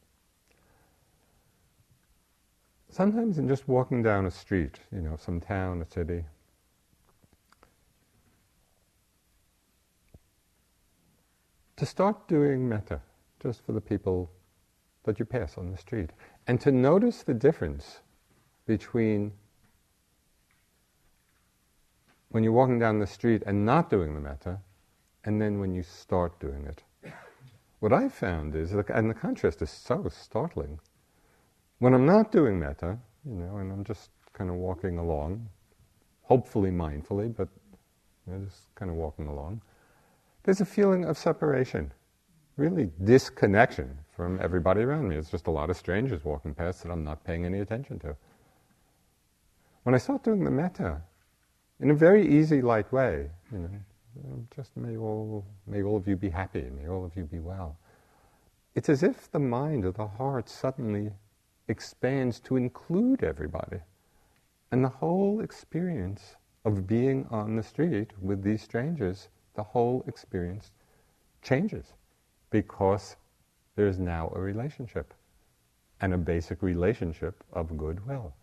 sometimes 2.90 3.38
in 3.38 3.48
just 3.48 3.68
walking 3.68 4.02
down 4.02 4.26
a 4.26 4.32
street, 4.32 4.80
you 4.92 5.02
know, 5.02 5.18
some 5.18 5.40
town, 5.40 5.82
a 5.82 5.92
city, 5.92 6.24
to 11.76 11.86
start 11.86 12.28
doing 12.28 12.68
metta 12.68 13.02
just 13.42 13.66
for 13.66 13.72
the 13.72 13.82
people 13.82 14.32
that 15.04 15.20
you 15.20 15.26
pass 15.26 15.58
on 15.58 15.72
the 15.72 15.78
street, 15.78 16.10
and 16.48 16.60
to 16.60 16.72
notice 16.72 17.24
the 17.24 17.34
difference 17.34 18.00
between 18.66 19.32
when 22.30 22.44
you're 22.44 22.52
walking 22.52 22.80
down 22.80 23.00
the 23.00 23.08
street 23.08 23.42
and 23.46 23.66
not 23.66 23.90
doing 23.90 24.14
the 24.14 24.20
metta, 24.20 24.60
and 25.24 25.42
then 25.42 25.60
when 25.60 25.74
you 25.74 25.84
start 25.84 26.40
doing 26.40 26.66
it. 26.66 26.84
What 27.80 27.94
I 27.94 28.10
found 28.10 28.56
is, 28.56 28.74
and 28.74 29.10
the 29.10 29.14
contrast 29.14 29.62
is 29.62 29.70
so 29.70 30.10
startling, 30.10 30.80
when 31.80 31.94
I'm 31.94 32.06
not 32.06 32.32
doing 32.32 32.60
metta, 32.60 32.98
you 33.26 33.36
know, 33.36 33.58
and 33.58 33.72
I'm 33.72 33.84
just 33.84 34.10
kind 34.34 34.50
of 34.50 34.56
walking 34.56 34.98
along, 34.98 35.48
hopefully 36.22 36.72
mindfully, 36.72 37.36
but 37.36 37.48
you 38.26 38.34
know, 38.34 38.46
just 38.46 38.74
kind 38.76 38.90
of 38.92 38.98
walking 38.98 39.28
along, 39.28 39.62
there's 40.44 40.62
a 40.62 40.66
feeling 40.66 41.06
of 41.06 41.18
separation, 41.18 41.92
really 42.56 42.90
disconnection 43.04 43.98
from 44.16 44.40
everybody 44.42 44.82
around 44.82 45.08
me. 45.08 45.16
It's 45.16 45.30
just 45.30 45.48
a 45.48 45.52
lot 45.52 45.70
of 45.70 45.78
strangers 45.78 46.24
walking 46.24 46.54
past 46.54 46.84
that 46.84 46.92
I'm 46.92 47.04
not 47.04 47.24
paying 47.24 47.46
any 47.46 47.60
attention 47.60 48.00
to. 48.00 48.16
When 49.84 49.94
I 49.94 50.00
start 50.00 50.24
doing 50.24 50.44
the 50.44 50.52
metta, 50.52 51.02
in 51.80 51.92
a 51.92 51.94
very 51.94 52.28
easy, 52.28 52.62
light 52.62 52.92
way, 52.92 53.30
you 53.52 53.60
know, 53.60 53.70
um, 54.26 54.48
just 54.56 54.76
may 54.76 54.98
all, 54.98 55.46
may 55.68 55.84
all 55.84 55.98
of 55.98 56.08
you 56.08 56.16
be 56.16 56.30
happy, 56.30 56.66
may 56.82 56.90
all 56.90 57.06
of 57.06 57.16
you 57.16 57.24
be 57.24 57.40
well. 57.40 57.78
It's 58.74 58.90
as 58.90 59.04
if 59.04 59.32
the 59.32 59.40
mind 59.40 59.86
or 59.86 59.92
the 59.92 60.08
heart 60.08 60.50
suddenly 60.50 61.12
expands 61.68 62.40
to 62.42 62.56
include 62.56 63.24
everybody. 63.24 63.80
And 64.72 64.84
the 64.84 64.90
whole 64.90 65.42
experience 65.42 66.36
of 66.66 66.88
being 66.88 67.26
on 67.30 67.56
the 67.56 67.64
street 67.64 68.12
with 68.22 68.44
these 68.44 68.62
strangers, 68.62 69.30
the 69.56 69.64
whole 69.64 70.04
experience 70.08 70.72
changes 71.42 71.94
because 72.50 73.16
there's 73.76 74.00
now 74.00 74.32
a 74.36 74.40
relationship 74.40 75.14
and 76.02 76.14
a 76.14 76.18
basic 76.18 76.62
relationship 76.62 77.44
of 77.54 77.78
goodwill. 77.78 78.34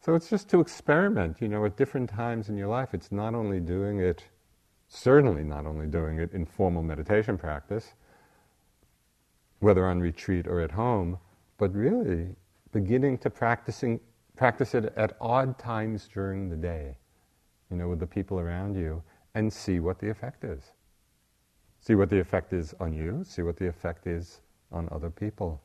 So 0.00 0.14
it's 0.14 0.28
just 0.28 0.48
to 0.50 0.60
experiment, 0.60 1.38
you 1.40 1.48
know, 1.48 1.64
at 1.64 1.76
different 1.76 2.10
times 2.10 2.48
in 2.48 2.56
your 2.56 2.68
life. 2.68 2.92
It's 2.92 3.10
not 3.10 3.34
only 3.34 3.58
doing 3.58 4.00
it, 4.00 4.24
certainly 4.88 5.42
not 5.42 5.66
only 5.66 5.86
doing 5.86 6.18
it 6.18 6.32
in 6.32 6.44
formal 6.44 6.82
meditation 6.82 7.38
practice, 7.38 7.94
whether 9.60 9.86
on 9.86 10.00
retreat 10.00 10.46
or 10.46 10.60
at 10.60 10.72
home, 10.72 11.18
but 11.58 11.74
really 11.74 12.34
beginning 12.72 13.18
to 13.18 13.30
practicing, 13.30 14.00
practice 14.36 14.74
it 14.74 14.92
at 14.96 15.16
odd 15.20 15.58
times 15.58 16.08
during 16.12 16.48
the 16.48 16.56
day, 16.56 16.96
you 17.70 17.76
know, 17.76 17.88
with 17.88 18.00
the 18.00 18.06
people 18.06 18.38
around 18.38 18.74
you, 18.74 19.02
and 19.34 19.52
see 19.52 19.80
what 19.80 19.98
the 19.98 20.08
effect 20.08 20.44
is. 20.44 20.72
See 21.80 21.94
what 21.94 22.10
the 22.10 22.18
effect 22.18 22.52
is 22.52 22.74
on 22.80 22.92
you, 22.92 23.22
see 23.24 23.42
what 23.42 23.56
the 23.56 23.68
effect 23.68 24.06
is 24.06 24.40
on 24.72 24.88
other 24.90 25.10
people. 25.10 25.60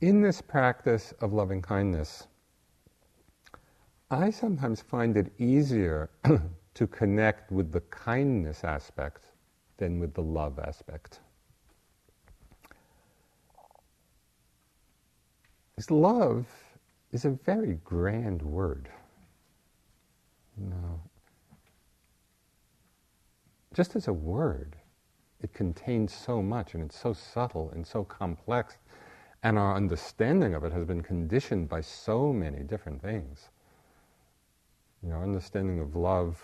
In 0.00 0.22
this 0.22 0.40
practice 0.40 1.12
of 1.20 1.34
loving 1.34 1.60
kindness, 1.60 2.26
I 4.10 4.30
sometimes 4.30 4.80
find 4.80 5.14
it 5.16 5.30
easier 5.38 6.08
to 6.80 6.86
connect 6.86 7.52
with 7.52 7.72
the 7.72 7.80
kindness 7.90 8.64
aspect 8.64 9.26
than 9.76 10.00
with 10.00 10.14
the 10.14 10.22
love 10.22 10.58
aspect. 10.58 11.20
Because 15.76 15.90
love 15.90 16.46
is 17.12 17.26
a 17.26 17.28
very 17.28 17.78
grand 17.84 18.40
word. 18.40 18.88
You 20.58 20.68
know, 20.68 21.00
just 23.74 23.94
as 23.94 24.08
a 24.08 24.12
word, 24.14 24.74
it 25.42 25.52
contains 25.52 26.14
so 26.14 26.40
much 26.40 26.72
and 26.72 26.82
it's 26.82 26.98
so 26.98 27.12
subtle 27.12 27.70
and 27.74 27.86
so 27.86 28.04
complex, 28.04 28.78
and 29.42 29.58
our 29.58 29.76
understanding 29.76 30.54
of 30.54 30.64
it 30.64 30.72
has 30.72 30.86
been 30.86 31.02
conditioned 31.02 31.68
by 31.68 31.82
so 31.82 32.32
many 32.32 32.62
different 32.62 33.02
things. 33.02 33.50
You 35.02 35.10
know, 35.10 35.20
understanding 35.20 35.78
of 35.78 35.94
love 35.94 36.42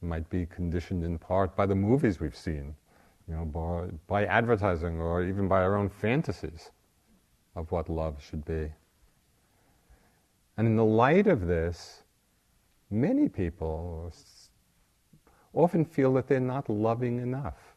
might 0.00 0.28
be 0.30 0.46
conditioned 0.46 1.04
in 1.04 1.18
part 1.18 1.56
by 1.56 1.66
the 1.66 1.74
movies 1.74 2.20
we've 2.20 2.36
seen, 2.36 2.74
you 3.28 3.34
know, 3.34 3.44
by, 3.44 3.88
by 4.06 4.26
advertising 4.26 5.00
or 5.00 5.22
even 5.22 5.48
by 5.48 5.62
our 5.62 5.76
own 5.76 5.88
fantasies 5.88 6.70
of 7.54 7.70
what 7.72 7.88
love 7.88 8.22
should 8.22 8.44
be. 8.44 8.70
And 10.56 10.66
in 10.66 10.76
the 10.76 10.84
light 10.84 11.26
of 11.26 11.46
this, 11.46 12.02
many 12.90 13.28
people 13.28 14.12
often 15.52 15.84
feel 15.84 16.12
that 16.14 16.28
they're 16.28 16.40
not 16.40 16.68
loving 16.68 17.20
enough. 17.20 17.74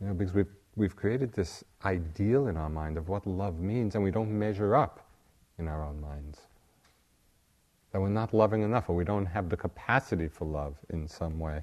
You 0.00 0.08
know, 0.08 0.14
because 0.14 0.34
we've, 0.34 0.54
we've 0.76 0.94
created 0.94 1.32
this 1.32 1.64
ideal 1.84 2.48
in 2.48 2.56
our 2.56 2.68
mind 2.68 2.98
of 2.98 3.08
what 3.08 3.26
love 3.26 3.58
means, 3.58 3.94
and 3.94 4.04
we 4.04 4.10
don't 4.10 4.30
measure 4.30 4.74
up 4.74 5.08
in 5.58 5.68
our 5.68 5.82
own 5.82 6.00
minds 6.00 6.40
that 7.96 8.00
we're 8.02 8.10
not 8.10 8.34
loving 8.34 8.60
enough 8.60 8.90
or 8.90 8.94
we 8.94 9.04
don't 9.04 9.24
have 9.24 9.48
the 9.48 9.56
capacity 9.56 10.28
for 10.28 10.44
love 10.44 10.76
in 10.90 11.08
some 11.08 11.38
way. 11.38 11.62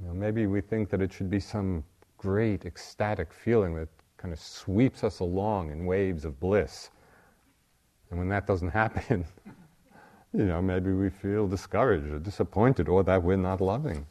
You 0.00 0.06
know, 0.06 0.14
maybe 0.14 0.46
we 0.46 0.60
think 0.60 0.90
that 0.90 1.02
it 1.02 1.12
should 1.12 1.28
be 1.28 1.40
some 1.40 1.82
great 2.18 2.66
ecstatic 2.66 3.32
feeling 3.32 3.74
that 3.74 3.88
kind 4.16 4.32
of 4.32 4.38
sweeps 4.38 5.02
us 5.02 5.18
along 5.18 5.72
in 5.72 5.86
waves 5.86 6.24
of 6.24 6.38
bliss. 6.38 6.90
And 8.10 8.18
when 8.20 8.28
that 8.28 8.46
doesn't 8.46 8.68
happen, 8.82 9.24
you 10.32 10.44
know, 10.44 10.62
maybe 10.62 10.92
we 10.92 11.10
feel 11.10 11.48
discouraged 11.48 12.06
or 12.06 12.20
disappointed 12.20 12.88
or 12.88 13.02
that 13.02 13.20
we're 13.20 13.36
not 13.36 13.60
loving. 13.60 14.06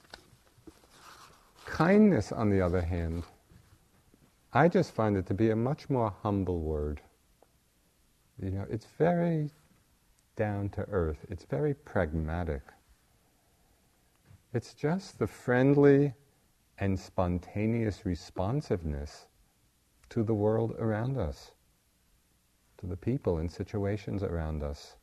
Kindness, 1.65 2.33
on 2.33 2.49
the 2.49 2.59
other 2.59 2.81
hand, 2.81 3.23
I 4.51 4.67
just 4.67 4.91
find 4.91 5.15
it 5.15 5.25
to 5.27 5.33
be 5.33 5.51
a 5.51 5.55
much 5.55 5.89
more 5.89 6.13
humble 6.21 6.59
word. 6.59 6.99
You 8.43 8.49
know, 8.49 8.65
it's 8.69 8.87
very 8.97 9.51
down 10.35 10.69
to 10.69 10.81
earth, 10.89 11.25
it's 11.29 11.45
very 11.45 11.73
pragmatic. 11.73 12.61
It's 14.53 14.73
just 14.73 15.19
the 15.19 15.27
friendly 15.27 16.13
and 16.77 16.99
spontaneous 16.99 18.05
responsiveness 18.05 19.27
to 20.09 20.23
the 20.23 20.33
world 20.33 20.75
around 20.79 21.17
us, 21.17 21.51
to 22.79 22.87
the 22.87 22.97
people 22.97 23.37
and 23.37 23.49
situations 23.49 24.23
around 24.23 24.63
us. 24.63 24.95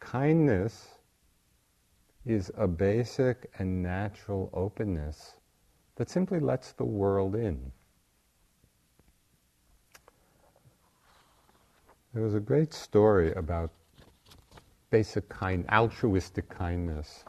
Kindness 0.00 0.88
is 2.24 2.50
a 2.56 2.66
basic 2.66 3.50
and 3.58 3.82
natural 3.82 4.50
openness 4.52 5.34
that 5.94 6.10
simply 6.10 6.40
lets 6.40 6.72
the 6.72 6.84
world 6.84 7.36
in. 7.36 7.72
There 12.16 12.24
was 12.24 12.34
a 12.34 12.40
great 12.40 12.72
story 12.72 13.34
about 13.34 13.70
basic 14.88 15.28
kind, 15.28 15.66
altruistic 15.70 16.48
kindness. 16.48 17.26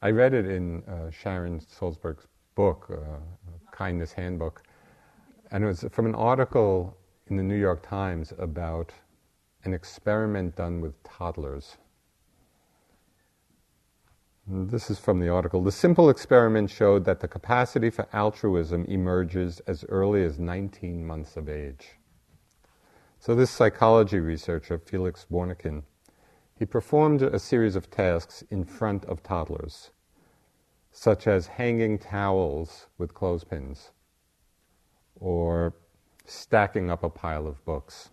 I 0.00 0.08
read 0.08 0.32
it 0.32 0.46
in 0.46 0.82
uh, 0.84 1.10
Sharon 1.10 1.60
Salzberg's 1.60 2.26
book, 2.54 2.88
uh, 2.90 3.18
Kindness 3.70 4.14
Handbook, 4.14 4.62
and 5.50 5.64
it 5.64 5.66
was 5.66 5.84
from 5.92 6.06
an 6.06 6.14
article 6.14 6.96
in 7.26 7.36
the 7.36 7.42
New 7.42 7.58
York 7.58 7.86
Times 7.86 8.32
about 8.38 8.90
an 9.64 9.74
experiment 9.74 10.56
done 10.56 10.80
with 10.80 10.94
toddlers. 11.02 11.76
This 14.46 14.88
is 14.88 14.98
from 14.98 15.20
the 15.20 15.28
article. 15.28 15.62
The 15.62 15.72
simple 15.72 16.08
experiment 16.08 16.70
showed 16.70 17.04
that 17.04 17.20
the 17.20 17.28
capacity 17.28 17.90
for 17.90 18.08
altruism 18.14 18.86
emerges 18.86 19.60
as 19.66 19.84
early 19.90 20.24
as 20.24 20.38
19 20.38 21.06
months 21.06 21.36
of 21.36 21.50
age. 21.50 21.96
So, 23.24 23.36
this 23.36 23.52
psychology 23.52 24.18
researcher, 24.18 24.80
Felix 24.80 25.28
Warneken, 25.30 25.84
he 26.58 26.66
performed 26.66 27.22
a 27.22 27.38
series 27.38 27.76
of 27.76 27.88
tasks 27.88 28.42
in 28.50 28.64
front 28.64 29.04
of 29.04 29.22
toddlers, 29.22 29.92
such 30.90 31.28
as 31.28 31.46
hanging 31.46 32.00
towels 32.00 32.88
with 32.98 33.14
clothespins 33.14 33.92
or 35.20 35.72
stacking 36.24 36.90
up 36.90 37.04
a 37.04 37.08
pile 37.08 37.46
of 37.46 37.64
books. 37.64 38.10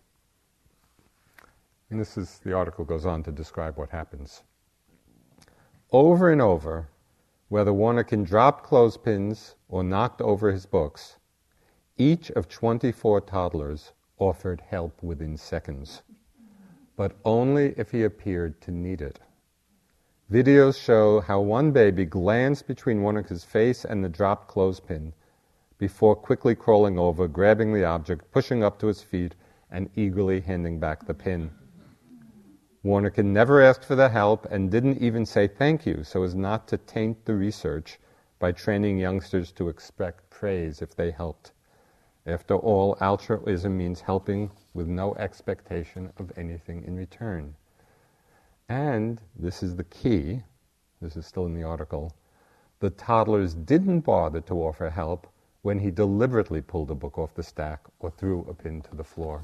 And 1.89 1.99
this 1.99 2.15
is 2.15 2.37
the 2.43 2.53
article 2.53 2.85
goes 2.85 3.07
on 3.07 3.23
to 3.23 3.31
describe 3.31 3.79
what 3.79 3.89
happens. 3.89 4.43
Over 5.91 6.29
and 6.29 6.39
over, 6.39 6.87
whether 7.47 7.71
Warneken 7.71 8.27
dropped 8.27 8.63
clothespins 8.63 9.55
or 9.69 9.83
knocked 9.83 10.21
over 10.21 10.51
his 10.51 10.67
books, 10.67 11.17
each 11.97 12.29
of 12.29 12.47
24 12.47 13.21
toddlers 13.21 13.93
offered 14.19 14.61
help 14.69 15.01
within 15.01 15.35
seconds 15.35 16.03
but 16.99 17.15
only 17.23 17.73
if 17.77 17.91
he 17.91 18.03
appeared 18.03 18.59
to 18.59 18.71
need 18.71 19.01
it. 19.01 19.21
Videos 20.29 20.77
show 20.77 21.21
how 21.21 21.39
one 21.39 21.71
baby 21.71 22.03
glanced 22.03 22.67
between 22.67 22.99
Warneken's 22.99 23.45
face 23.45 23.85
and 23.85 24.03
the 24.03 24.09
dropped 24.09 24.49
clothespin 24.49 25.13
before 25.77 26.13
quickly 26.13 26.55
crawling 26.55 26.99
over, 26.99 27.25
grabbing 27.29 27.71
the 27.71 27.85
object, 27.85 28.29
pushing 28.33 28.65
up 28.65 28.77
to 28.79 28.87
his 28.87 29.01
feet, 29.01 29.33
and 29.71 29.89
eagerly 29.95 30.41
handing 30.41 30.77
back 30.77 31.05
the 31.05 31.13
pin. 31.13 31.49
Warneken 32.83 33.27
never 33.27 33.61
asked 33.61 33.85
for 33.85 33.95
the 33.95 34.09
help 34.09 34.45
and 34.51 34.69
didn't 34.69 34.97
even 34.97 35.25
say 35.25 35.47
thank 35.47 35.85
you 35.85 36.03
so 36.03 36.23
as 36.23 36.35
not 36.35 36.67
to 36.67 36.77
taint 36.77 37.23
the 37.23 37.33
research 37.33 37.97
by 38.39 38.51
training 38.51 38.97
youngsters 38.97 39.53
to 39.53 39.69
expect 39.69 40.29
praise 40.29 40.81
if 40.81 40.97
they 40.97 41.11
helped. 41.11 41.53
After 42.29 42.55
all, 42.55 42.95
altruism 43.01 43.75
means 43.75 44.01
helping 44.01 44.51
with 44.75 44.87
no 44.87 45.15
expectation 45.15 46.13
of 46.17 46.31
anything 46.37 46.83
in 46.83 46.95
return. 46.95 47.55
And 48.69 49.19
this 49.35 49.63
is 49.63 49.75
the 49.75 49.85
key, 49.85 50.43
this 51.01 51.17
is 51.17 51.25
still 51.25 51.47
in 51.47 51.55
the 51.55 51.63
article, 51.63 52.13
the 52.81 52.91
toddlers 52.91 53.55
didn't 53.55 54.01
bother 54.01 54.41
to 54.41 54.53
offer 54.61 54.91
help 54.91 55.25
when 55.63 55.79
he 55.79 55.89
deliberately 55.89 56.61
pulled 56.61 56.91
a 56.91 56.95
book 56.95 57.17
off 57.17 57.33
the 57.33 57.41
stack 57.41 57.81
or 57.99 58.11
threw 58.11 58.45
a 58.47 58.53
pin 58.53 58.83
to 58.83 58.95
the 58.95 59.03
floor. 59.03 59.41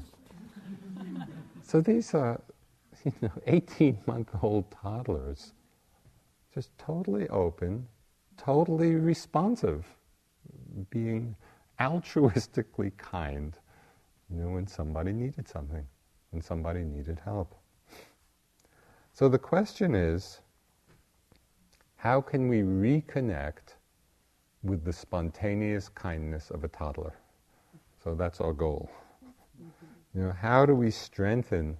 so 1.64 1.80
these 1.80 2.14
are, 2.14 2.40
you 3.04 3.12
know, 3.20 3.32
18 3.48 3.98
month 4.06 4.30
old 4.42 4.70
toddlers, 4.70 5.54
just 6.54 6.70
totally 6.78 7.28
open, 7.30 7.88
totally 8.36 8.94
responsive, 8.94 9.84
being 10.90 11.34
altruistically 11.80 12.96
kind, 12.96 13.56
you 14.30 14.36
know, 14.36 14.50
when 14.50 14.66
somebody 14.66 15.12
needed 15.12 15.48
something, 15.48 15.86
when 16.30 16.42
somebody 16.42 16.82
needed 16.84 17.20
help. 17.24 17.54
So 19.12 19.28
the 19.28 19.38
question 19.38 19.94
is 19.94 20.40
how 21.96 22.20
can 22.20 22.48
we 22.48 22.60
reconnect 22.60 23.74
with 24.62 24.84
the 24.84 24.92
spontaneous 24.92 25.88
kindness 25.88 26.50
of 26.50 26.64
a 26.64 26.68
toddler? 26.68 27.14
So 28.02 28.14
that's 28.14 28.40
our 28.40 28.52
goal. 28.52 28.90
You 30.14 30.22
know, 30.22 30.32
how 30.32 30.66
do 30.66 30.74
we 30.74 30.90
strengthen 30.90 31.76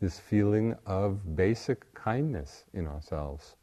this 0.00 0.18
feeling 0.18 0.74
of 0.86 1.36
basic 1.36 1.92
kindness 1.94 2.64
in 2.72 2.86
ourselves? 2.86 3.56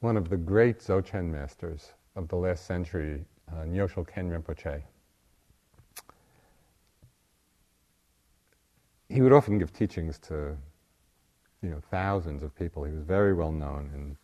One 0.00 0.16
of 0.16 0.28
the 0.28 0.36
great 0.36 0.78
Dzogchen 0.78 1.30
masters 1.30 1.92
of 2.14 2.28
the 2.28 2.36
last 2.36 2.66
century, 2.66 3.24
uh, 3.50 3.64
Nyoshul 3.64 4.06
Khen 4.06 4.30
Rinpoche. 4.30 4.82
He 9.08 9.22
would 9.22 9.32
often 9.32 9.58
give 9.58 9.72
teachings 9.72 10.18
to, 10.20 10.56
you 11.62 11.70
know, 11.70 11.80
thousands 11.90 12.42
of 12.42 12.54
people. 12.54 12.84
He 12.84 12.92
was 12.92 13.02
very 13.02 13.34
well 13.34 13.50
known 13.50 13.90
and 13.94 14.16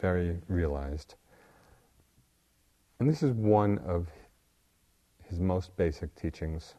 very 0.00 0.38
realized. 0.48 1.16
And 2.98 3.10
this 3.10 3.22
is 3.22 3.32
one 3.32 3.78
of 3.78 4.08
his 5.24 5.40
most 5.40 5.76
basic 5.76 6.14
teachings. 6.14 6.74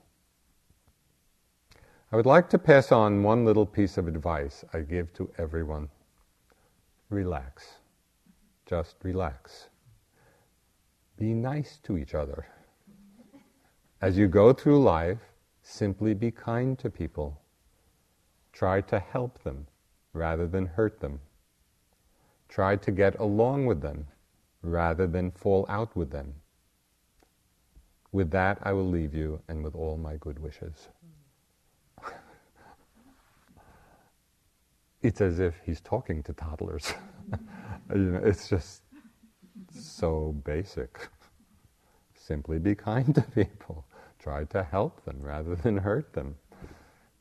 I 2.12 2.16
would 2.16 2.26
like 2.26 2.50
to 2.52 2.58
pass 2.58 2.92
on 2.92 3.22
one 3.22 3.46
little 3.46 3.66
piece 3.66 3.98
of 3.98 4.08
advice 4.08 4.64
I 4.74 4.80
give 4.80 5.14
to 5.14 5.30
everyone. 5.38 5.90
Relax 7.10 7.80
just 8.66 8.96
relax. 9.04 9.70
Be 11.18 11.34
nice 11.34 11.80
to 11.84 11.98
each 11.98 12.14
other. 12.14 12.48
As 14.02 14.18
you 14.18 14.28
go 14.28 14.54
through 14.54 14.84
life, 14.84 15.20
simply 15.62 16.14
be 16.14 16.32
kind 16.32 16.78
to 16.80 16.90
people. 16.90 17.42
Try 18.52 18.82
to 18.82 19.00
help 19.00 19.44
them 19.44 19.68
rather 20.14 20.48
than 20.48 20.66
hurt 20.66 21.00
them. 21.00 21.20
Try 22.50 22.76
to 22.76 22.92
get 22.92 23.20
along 23.20 23.66
with 23.66 23.82
them 23.82 24.08
rather 24.62 25.08
than 25.08 25.32
fall 25.32 25.66
out 25.70 25.96
with 25.96 26.12
them. 26.12 26.36
With 28.12 28.32
that, 28.32 28.60
I 28.64 28.74
will 28.74 28.90
leave 28.90 29.14
you 29.14 29.42
and 29.48 29.64
with 29.64 29.76
all 29.76 29.98
my 29.98 30.16
good 30.18 30.40
wishes. 30.40 30.90
It's 35.08 35.22
as 35.22 35.40
if 35.40 35.56
he's 35.66 35.82
talking 35.82 36.24
to 36.24 36.34
toddlers. 36.34 36.94
you 37.94 37.98
know, 37.98 38.22
it's 38.24 38.50
just 38.50 38.84
so 39.74 40.36
basic. 40.44 41.08
Simply 42.16 42.60
be 42.60 42.76
kind 42.76 43.14
to 43.16 43.22
people. 43.22 43.86
Try 44.20 44.46
to 44.46 44.64
help 44.64 45.04
them 45.06 45.18
rather 45.22 45.56
than 45.56 45.78
hurt 45.78 46.14
them. 46.14 46.36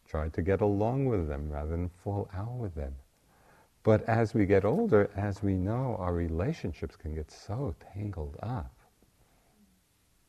Try 0.09 0.28
to 0.28 0.43
get 0.43 0.61
along 0.61 1.07
with 1.07 1.28
them 1.28 1.51
rather 1.51 1.70
than 1.70 1.91
fall 2.03 2.28
out 2.35 2.53
with 2.53 2.74
them. 2.74 2.95
But 3.82 4.03
as 4.09 4.32
we 4.32 4.47
get 4.47 4.64
older, 4.64 5.11
as 5.14 5.43
we 5.43 5.55
know, 5.55 5.97
our 5.99 6.14
relationships 6.14 6.97
can 6.97 7.14
get 7.14 7.30
so 7.30 7.74
tangled 7.93 8.37
up. 8.43 8.72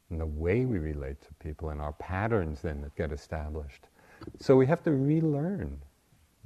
And 0.09 0.19
the 0.19 0.25
way 0.25 0.65
we 0.65 0.77
relate 0.77 1.21
to 1.21 1.33
people 1.35 1.69
and 1.69 1.81
our 1.81 1.93
patterns 1.93 2.61
then 2.61 2.81
that 2.81 2.95
get 2.95 3.11
established. 3.11 3.87
So 4.39 4.57
we 4.57 4.65
have 4.67 4.83
to 4.83 4.91
relearn. 4.91 5.79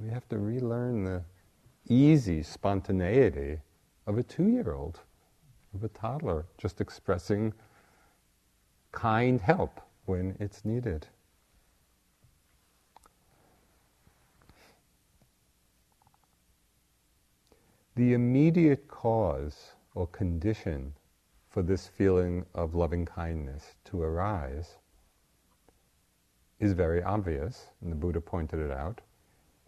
We 0.00 0.08
have 0.08 0.26
to 0.30 0.38
relearn 0.38 1.04
the 1.04 1.22
easy 1.86 2.42
spontaneity 2.42 3.58
of 4.06 4.16
a 4.16 4.22
two 4.22 4.48
year 4.48 4.72
old, 4.72 5.00
of 5.74 5.84
a 5.84 5.88
toddler, 5.88 6.46
just 6.56 6.80
expressing 6.80 7.52
kind 8.92 9.40
help 9.40 9.80
when 10.06 10.36
it's 10.40 10.64
needed. 10.64 11.06
The 17.94 18.14
immediate 18.14 18.88
cause 18.88 19.72
or 19.94 20.06
condition 20.06 20.94
for 21.50 21.62
this 21.62 21.88
feeling 21.88 22.46
of 22.54 22.74
loving 22.74 23.04
kindness 23.04 23.74
to 23.86 24.02
arise 24.02 24.76
is 26.58 26.72
very 26.72 27.02
obvious, 27.02 27.66
and 27.82 27.92
the 27.92 27.96
Buddha 27.96 28.20
pointed 28.20 28.60
it 28.60 28.70
out. 28.70 29.02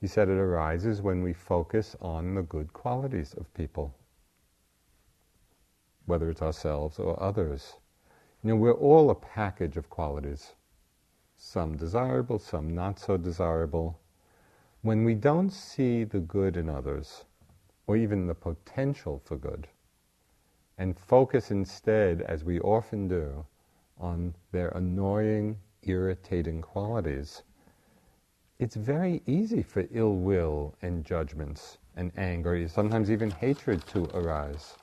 He 0.03 0.09
said 0.09 0.29
it 0.29 0.37
arises 0.37 1.01
when 1.01 1.23
we 1.23 1.33
focus 1.33 1.95
on 2.01 2.35
the 2.35 2.43
good 2.43 2.73
qualities 2.73 3.35
of 3.35 3.55
people, 3.55 3.95
whether 6.07 6.29
it's 6.29 6.43
ourselves 6.43 6.99
or 6.99 7.23
others. 7.23 7.77
You 8.43 8.49
know, 8.49 8.57
we're 8.57 8.73
all 8.73 9.11
a 9.11 9.15
package 9.15 9.77
of 9.77 9.89
qualities, 9.91 10.55
some 11.37 11.77
desirable, 11.77 12.41
some 12.41 12.75
not 12.75 12.99
so 12.99 13.17
desirable. 13.17 14.01
When 14.81 15.05
we 15.05 15.15
don't 15.15 15.51
see 15.51 16.03
the 16.03 16.19
good 16.19 16.57
in 16.57 16.69
others, 16.69 17.25
or 17.87 17.97
even 17.97 18.27
the 18.27 18.35
potential 18.35 19.23
for 19.25 19.37
good, 19.37 19.69
and 20.79 20.99
focus 20.99 21.53
instead, 21.53 22.23
as 22.23 22.43
we 22.43 22.59
often 22.59 23.07
do, 23.07 23.47
on 23.99 24.35
their 24.51 24.71
annoying, 24.71 25.61
irritating 25.85 26.61
qualities, 26.61 27.45
it's 28.63 28.77
very 28.77 29.21
easy 29.27 29.61
for 29.61 29.89
ill 29.93 30.15
will 30.15 30.73
and 30.83 31.05
judgments 31.05 31.79
and 31.97 32.13
anger, 32.17 32.69
sometimes 32.69 33.11
even 33.11 33.29
hatred 33.29 33.85
to 33.89 34.05
arise. 34.15 34.75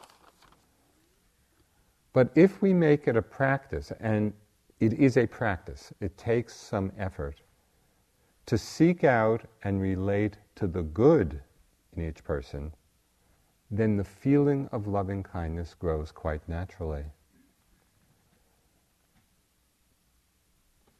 But 2.11 2.29
if 2.35 2.61
we 2.61 2.73
make 2.73 3.07
it 3.07 3.15
a 3.15 3.21
practice, 3.21 3.93
and 4.01 4.33
it 4.81 4.91
is 4.91 5.15
a 5.15 5.25
practice, 5.25 5.93
it 6.01 6.17
takes 6.17 6.53
some 6.53 6.91
effort 6.97 7.41
to 8.47 8.57
seek 8.57 9.05
out 9.05 9.43
and 9.63 9.79
relate 9.79 10.35
to 10.55 10.67
the 10.67 10.81
good 10.81 11.41
in 11.95 12.03
each 12.05 12.21
person, 12.21 12.73
then 13.71 13.95
the 13.95 14.03
feeling 14.03 14.67
of 14.73 14.87
loving 14.87 15.23
kindness 15.23 15.73
grows 15.73 16.11
quite 16.11 16.41
naturally. 16.49 17.05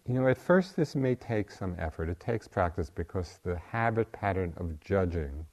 You 0.09 0.15
know, 0.15 0.27
at 0.27 0.39
first 0.39 0.75
this 0.75 0.95
may 0.95 1.13
take 1.13 1.51
some 1.51 1.75
effort. 1.77 2.09
It 2.09 2.19
takes 2.19 2.47
practice 2.47 2.89
because 2.89 3.37
the 3.43 3.59
habit 3.59 4.11
pattern 4.11 4.55
of 4.57 4.79
judging 4.79 5.45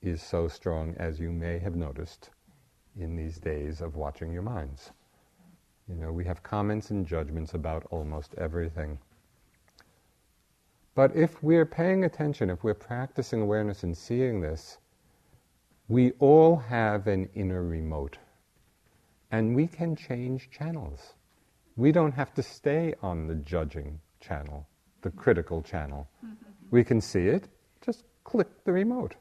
is 0.00 0.22
so 0.22 0.46
strong, 0.46 0.94
as 0.98 1.18
you 1.18 1.32
may 1.32 1.58
have 1.58 1.74
noticed 1.74 2.30
in 2.96 3.16
these 3.16 3.38
days 3.38 3.80
of 3.80 3.96
watching 3.96 4.32
your 4.32 4.42
minds. 4.42 4.92
You 5.88 5.96
know, 5.96 6.12
we 6.12 6.24
have 6.26 6.44
comments 6.44 6.92
and 6.92 7.04
judgments 7.04 7.54
about 7.54 7.84
almost 7.90 8.36
everything. 8.38 9.00
But 10.94 11.16
if 11.16 11.42
we're 11.42 11.66
paying 11.66 12.04
attention, 12.04 12.50
if 12.50 12.62
we're 12.62 12.74
practicing 12.74 13.42
awareness 13.42 13.82
and 13.82 13.98
seeing 13.98 14.40
this, 14.40 14.78
we 15.88 16.12
all 16.20 16.54
have 16.54 17.08
an 17.08 17.28
inner 17.34 17.64
remote. 17.64 18.18
And 19.32 19.56
we 19.56 19.66
can 19.66 19.96
change 19.96 20.50
channels. 20.50 21.14
We 21.76 21.92
don't 21.92 22.12
have 22.12 22.34
to 22.34 22.42
stay 22.42 22.94
on 23.02 23.26
the 23.26 23.34
judging 23.36 23.98
channel, 24.20 24.66
the 25.00 25.10
critical 25.10 25.62
channel. 25.62 26.08
We 26.70 26.84
can 26.84 27.00
see 27.00 27.28
it, 27.28 27.48
just 27.84 28.04
click 28.24 28.48
the 28.64 28.72
remote. 28.72 29.14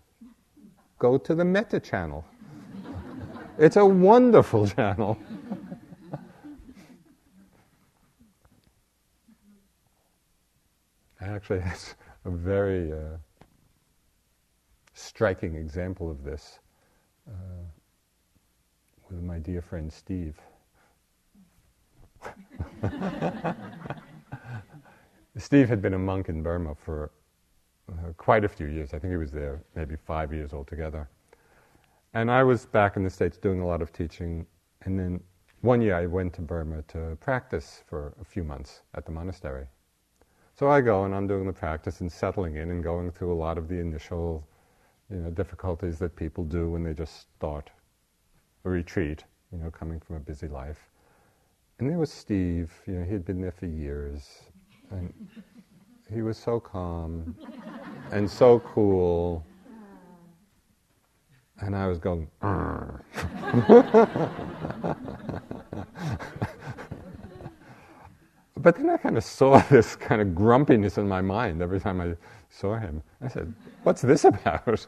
Go 1.00 1.18
to 1.18 1.34
the 1.34 1.46
metta 1.46 1.80
channel. 1.80 2.26
It's 3.58 3.78
a 3.78 3.86
wonderful 3.86 4.68
channel. 4.68 5.18
Actually, 11.22 11.60
that's 11.60 11.96
a 12.26 12.32
very 12.32 12.92
uh, 12.92 13.18
striking 14.94 15.56
example 15.56 16.10
of 16.10 16.24
this 16.24 16.60
uh, 17.28 17.64
with 19.10 19.22
my 19.22 19.38
dear 19.40 19.62
friend 19.62 19.92
Steve. 19.92 20.40
Steve 25.38 25.70
had 25.70 25.82
been 25.82 25.94
a 25.94 26.00
monk 26.00 26.30
in 26.30 26.44
Burma 26.44 26.76
for 26.76 27.12
uh, 27.92 28.14
quite 28.18 28.44
a 28.44 28.50
few 28.50 28.68
years. 28.68 28.94
I 28.94 29.00
think 29.00 29.12
he 29.12 29.18
was 29.18 29.32
there 29.32 29.64
maybe 29.76 29.96
five 29.96 30.34
years 30.34 30.54
altogether. 30.54 31.10
And 32.14 32.30
I 32.30 32.44
was 32.44 32.66
back 32.66 32.98
in 32.98 33.04
the 33.04 33.10
States 33.10 33.38
doing 33.38 33.62
a 33.62 33.68
lot 33.68 33.82
of 33.82 33.94
teaching, 33.94 34.46
and 34.82 35.00
then 35.00 35.22
one 35.62 35.82
year 35.82 35.96
I 35.96 36.06
went 36.06 36.34
to 36.34 36.42
Burma 36.42 36.82
to 36.90 37.18
practice 37.22 37.84
for 37.88 38.14
a 38.20 38.26
few 38.26 38.44
months 38.44 38.82
at 38.96 39.06
the 39.06 39.12
monastery. 39.12 39.68
So 40.56 40.70
I 40.70 40.82
go 40.82 41.06
and 41.06 41.16
I'm 41.16 41.28
doing 41.28 41.46
the 41.46 41.54
practice 41.54 42.02
and 42.02 42.12
settling 42.12 42.58
in 42.58 42.72
and 42.72 42.84
going 42.84 43.12
through 43.12 43.34
a 43.34 43.36
lot 43.36 43.58
of 43.58 43.68
the 43.68 43.80
initial 43.80 44.48
you 45.10 45.18
know, 45.18 45.30
difficulties 45.30 45.98
that 46.00 46.16
people 46.16 46.44
do 46.44 46.70
when 46.70 46.84
they 46.84 46.94
just 46.94 47.22
start 47.22 47.70
a 48.66 48.70
retreat, 48.70 49.24
you 49.52 49.58
know, 49.58 49.72
coming 49.72 50.00
from 50.00 50.18
a 50.18 50.20
busy 50.20 50.48
life. 50.48 50.91
And 51.82 51.90
there 51.90 51.98
was 51.98 52.14
Steve, 52.14 52.72
you 52.86 52.94
know, 52.94 53.04
he 53.04 53.12
had 53.12 53.26
been 53.26 53.42
there 53.42 53.52
for 53.52 53.66
years, 53.66 54.44
and 54.92 55.12
he 56.14 56.22
was 56.22 56.38
so 56.38 56.60
calm 56.60 57.36
and 58.12 58.30
so 58.30 58.60
cool 58.60 59.44
and 61.62 61.76
I 61.76 61.88
was 61.88 62.00
going, 62.00 62.28
but 68.58 68.76
then 68.76 68.90
I 68.90 68.98
kind 68.98 69.18
of 69.18 69.24
saw 69.24 69.60
this 69.70 69.96
kind 69.96 70.22
of 70.22 70.36
grumpiness 70.36 70.98
in 70.98 71.08
my 71.08 71.22
mind 71.22 71.62
every 71.62 71.80
time 71.80 72.02
I 72.02 72.16
saw 72.50 72.78
him. 72.78 73.02
I 73.22 73.28
said, 73.28 73.54
What's 73.84 74.02
this 74.02 74.26
about? 74.26 74.66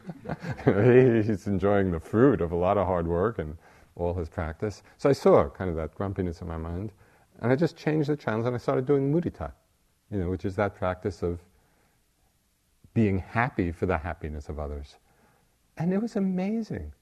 He's 0.65 1.47
enjoying 1.47 1.91
the 1.91 1.99
fruit 1.99 2.41
of 2.41 2.51
a 2.51 2.55
lot 2.55 2.77
of 2.77 2.87
hard 2.87 3.07
work 3.07 3.39
and 3.39 3.55
all 3.95 4.13
his 4.13 4.29
practice. 4.29 4.83
So 4.97 5.09
I 5.09 5.13
saw 5.13 5.49
kind 5.49 5.69
of 5.69 5.75
that 5.75 5.95
grumpiness 5.95 6.41
in 6.41 6.47
my 6.47 6.57
mind. 6.57 6.91
And 7.41 7.51
I 7.51 7.55
just 7.55 7.75
changed 7.75 8.09
the 8.09 8.15
channels 8.15 8.45
and 8.45 8.55
I 8.55 8.59
started 8.59 8.85
doing 8.85 9.13
mudita, 9.13 9.51
you 10.11 10.19
know, 10.19 10.29
which 10.29 10.45
is 10.45 10.55
that 10.55 10.75
practice 10.75 11.23
of 11.23 11.39
being 12.93 13.19
happy 13.19 13.71
for 13.71 13.85
the 13.85 13.97
happiness 13.97 14.49
of 14.49 14.59
others. 14.59 14.95
And 15.77 15.91
it 15.91 16.01
was 16.01 16.15
amazing. 16.15 16.93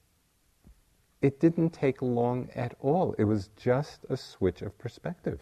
It 1.20 1.38
didn't 1.38 1.70
take 1.70 2.02
long 2.02 2.48
at 2.54 2.74
all. 2.80 3.14
It 3.18 3.24
was 3.24 3.50
just 3.56 4.04
a 4.08 4.16
switch 4.16 4.62
of 4.62 4.76
perspective. 4.78 5.40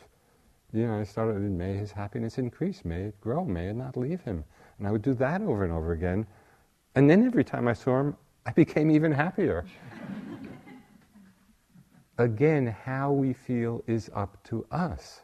You 0.72 0.86
know, 0.86 1.00
I 1.00 1.04
started, 1.04 1.40
may 1.40 1.74
his 1.74 1.92
happiness 1.92 2.38
increase, 2.38 2.84
may 2.84 3.02
it 3.02 3.20
grow, 3.20 3.44
may 3.44 3.68
it 3.68 3.76
not 3.76 3.96
leave 3.96 4.20
him. 4.20 4.44
And 4.78 4.86
I 4.86 4.90
would 4.90 5.02
do 5.02 5.14
that 5.14 5.40
over 5.40 5.64
and 5.64 5.72
over 5.72 5.92
again. 5.92 6.26
And 6.94 7.08
then 7.08 7.24
every 7.26 7.44
time 7.44 7.66
I 7.66 7.72
saw 7.72 8.00
him, 8.00 8.16
I 8.46 8.52
became 8.52 8.90
even 8.90 9.12
happier. 9.12 9.64
Again, 12.20 12.66
how 12.66 13.10
we 13.12 13.32
feel 13.32 13.82
is 13.86 14.10
up 14.14 14.42
to 14.44 14.66
us. 14.70 15.22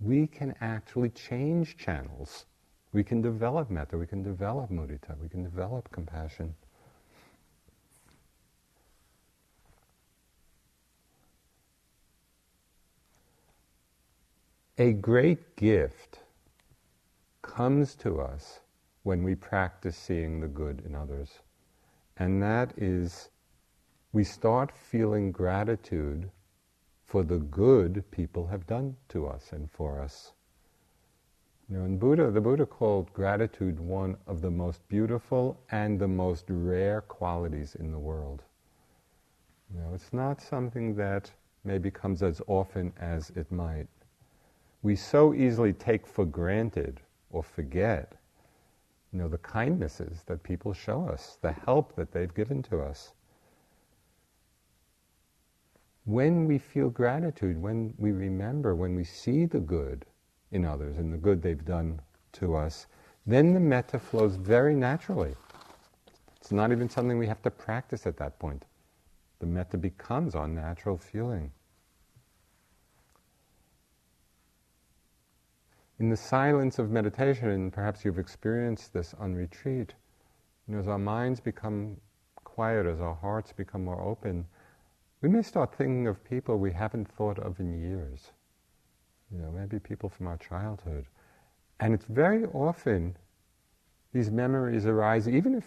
We 0.00 0.26
can 0.26 0.54
actually 0.60 1.08
change 1.10 1.78
channels. 1.78 2.44
We 2.92 3.02
can 3.02 3.22
develop 3.22 3.70
metta, 3.70 3.96
we 3.96 4.06
can 4.06 4.22
develop 4.22 4.70
mudita, 4.70 5.18
we 5.20 5.28
can 5.28 5.42
develop 5.42 5.90
compassion. 5.90 6.54
A 14.76 14.92
great 14.92 15.56
gift 15.56 16.18
comes 17.42 17.94
to 17.96 18.20
us 18.20 18.60
when 19.04 19.22
we 19.22 19.34
practice 19.34 19.96
seeing 19.96 20.40
the 20.40 20.48
good 20.48 20.82
in 20.84 20.94
others. 20.94 21.30
And 22.18 22.42
that 22.42 22.74
is, 22.76 23.30
we 24.14 24.24
start 24.24 24.72
feeling 24.72 25.30
gratitude 25.30 26.30
for 27.04 27.22
the 27.22 27.36
good 27.36 28.02
people 28.10 28.46
have 28.46 28.66
done 28.66 28.96
to 29.10 29.26
us 29.26 29.52
and 29.52 29.70
for 29.70 30.00
us. 30.00 30.32
You 31.68 31.76
know, 31.76 31.84
in 31.84 31.98
Buddha, 31.98 32.30
the 32.30 32.40
Buddha 32.40 32.64
called 32.64 33.12
gratitude 33.12 33.78
one 33.78 34.16
of 34.26 34.40
the 34.40 34.50
most 34.50 34.88
beautiful 34.88 35.60
and 35.70 35.98
the 35.98 36.08
most 36.08 36.46
rare 36.48 37.02
qualities 37.02 37.74
in 37.74 37.92
the 37.92 37.98
world. 37.98 38.42
You 39.70 39.80
know, 39.80 39.92
it's 39.94 40.12
not 40.14 40.40
something 40.40 40.94
that 40.96 41.30
maybe 41.62 41.90
comes 41.90 42.22
as 42.22 42.40
often 42.46 42.94
as 42.98 43.30
it 43.36 43.52
might 43.52 43.88
we 44.84 44.94
so 44.94 45.32
easily 45.32 45.72
take 45.72 46.06
for 46.06 46.26
granted 46.26 47.00
or 47.30 47.42
forget 47.42 48.12
you 49.12 49.18
know 49.18 49.28
the 49.28 49.38
kindnesses 49.38 50.22
that 50.26 50.42
people 50.42 50.74
show 50.74 51.08
us 51.08 51.38
the 51.40 51.52
help 51.52 51.96
that 51.96 52.12
they've 52.12 52.34
given 52.34 52.62
to 52.62 52.80
us 52.80 53.12
when 56.04 56.46
we 56.46 56.58
feel 56.58 56.90
gratitude 56.90 57.60
when 57.60 57.94
we 57.98 58.12
remember 58.12 58.74
when 58.74 58.94
we 58.94 59.04
see 59.04 59.46
the 59.46 59.60
good 59.60 60.04
in 60.52 60.64
others 60.64 60.98
and 60.98 61.12
the 61.12 61.18
good 61.18 61.42
they've 61.42 61.64
done 61.64 62.00
to 62.32 62.54
us 62.54 62.86
then 63.26 63.54
the 63.54 63.60
metta 63.60 63.98
flows 63.98 64.36
very 64.36 64.74
naturally. 64.74 65.34
It's 66.36 66.52
not 66.52 66.72
even 66.72 66.88
something 66.90 67.18
we 67.18 67.26
have 67.26 67.42
to 67.42 67.50
practice 67.50 68.06
at 68.06 68.18
that 68.18 68.38
point. 68.38 68.64
The 69.38 69.46
metta 69.46 69.78
becomes 69.78 70.34
our 70.34 70.46
natural 70.46 70.98
feeling. 70.98 71.50
In 75.98 76.10
the 76.10 76.16
silence 76.16 76.78
of 76.78 76.90
meditation, 76.90 77.48
and 77.48 77.72
perhaps 77.72 78.04
you've 78.04 78.18
experienced 78.18 78.92
this 78.92 79.14
on 79.18 79.34
retreat, 79.34 79.94
you 80.66 80.74
know, 80.74 80.80
as 80.80 80.88
our 80.88 80.98
minds 80.98 81.40
become 81.40 81.96
quiet, 82.42 82.84
as 82.84 83.00
our 83.00 83.14
hearts 83.14 83.52
become 83.52 83.84
more 83.84 84.00
open, 84.02 84.44
we 85.24 85.30
may 85.30 85.40
start 85.40 85.74
thinking 85.74 86.06
of 86.06 86.22
people 86.22 86.58
we 86.58 86.70
haven't 86.70 87.08
thought 87.08 87.38
of 87.38 87.58
in 87.58 87.72
years. 87.80 88.32
You 89.32 89.38
know, 89.38 89.50
maybe 89.50 89.78
people 89.78 90.10
from 90.10 90.26
our 90.26 90.36
childhood. 90.36 91.06
And 91.80 91.94
it's 91.94 92.04
very 92.04 92.44
often 92.52 93.16
these 94.12 94.30
memories 94.30 94.84
arise, 94.84 95.26
even 95.26 95.54
if 95.54 95.64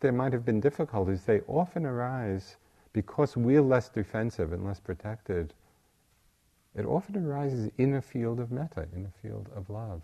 there 0.00 0.12
might 0.12 0.34
have 0.34 0.44
been 0.44 0.60
difficulties, 0.60 1.24
they 1.24 1.40
often 1.48 1.86
arise 1.86 2.56
because 2.92 3.38
we're 3.38 3.62
less 3.62 3.88
defensive 3.88 4.52
and 4.52 4.66
less 4.66 4.80
protected. 4.80 5.54
It 6.76 6.84
often 6.84 7.16
arises 7.24 7.70
in 7.78 7.94
a 7.94 8.02
field 8.02 8.38
of 8.38 8.52
metta, 8.52 8.86
in 8.94 9.06
a 9.06 9.26
field 9.26 9.48
of 9.56 9.70
love. 9.70 10.02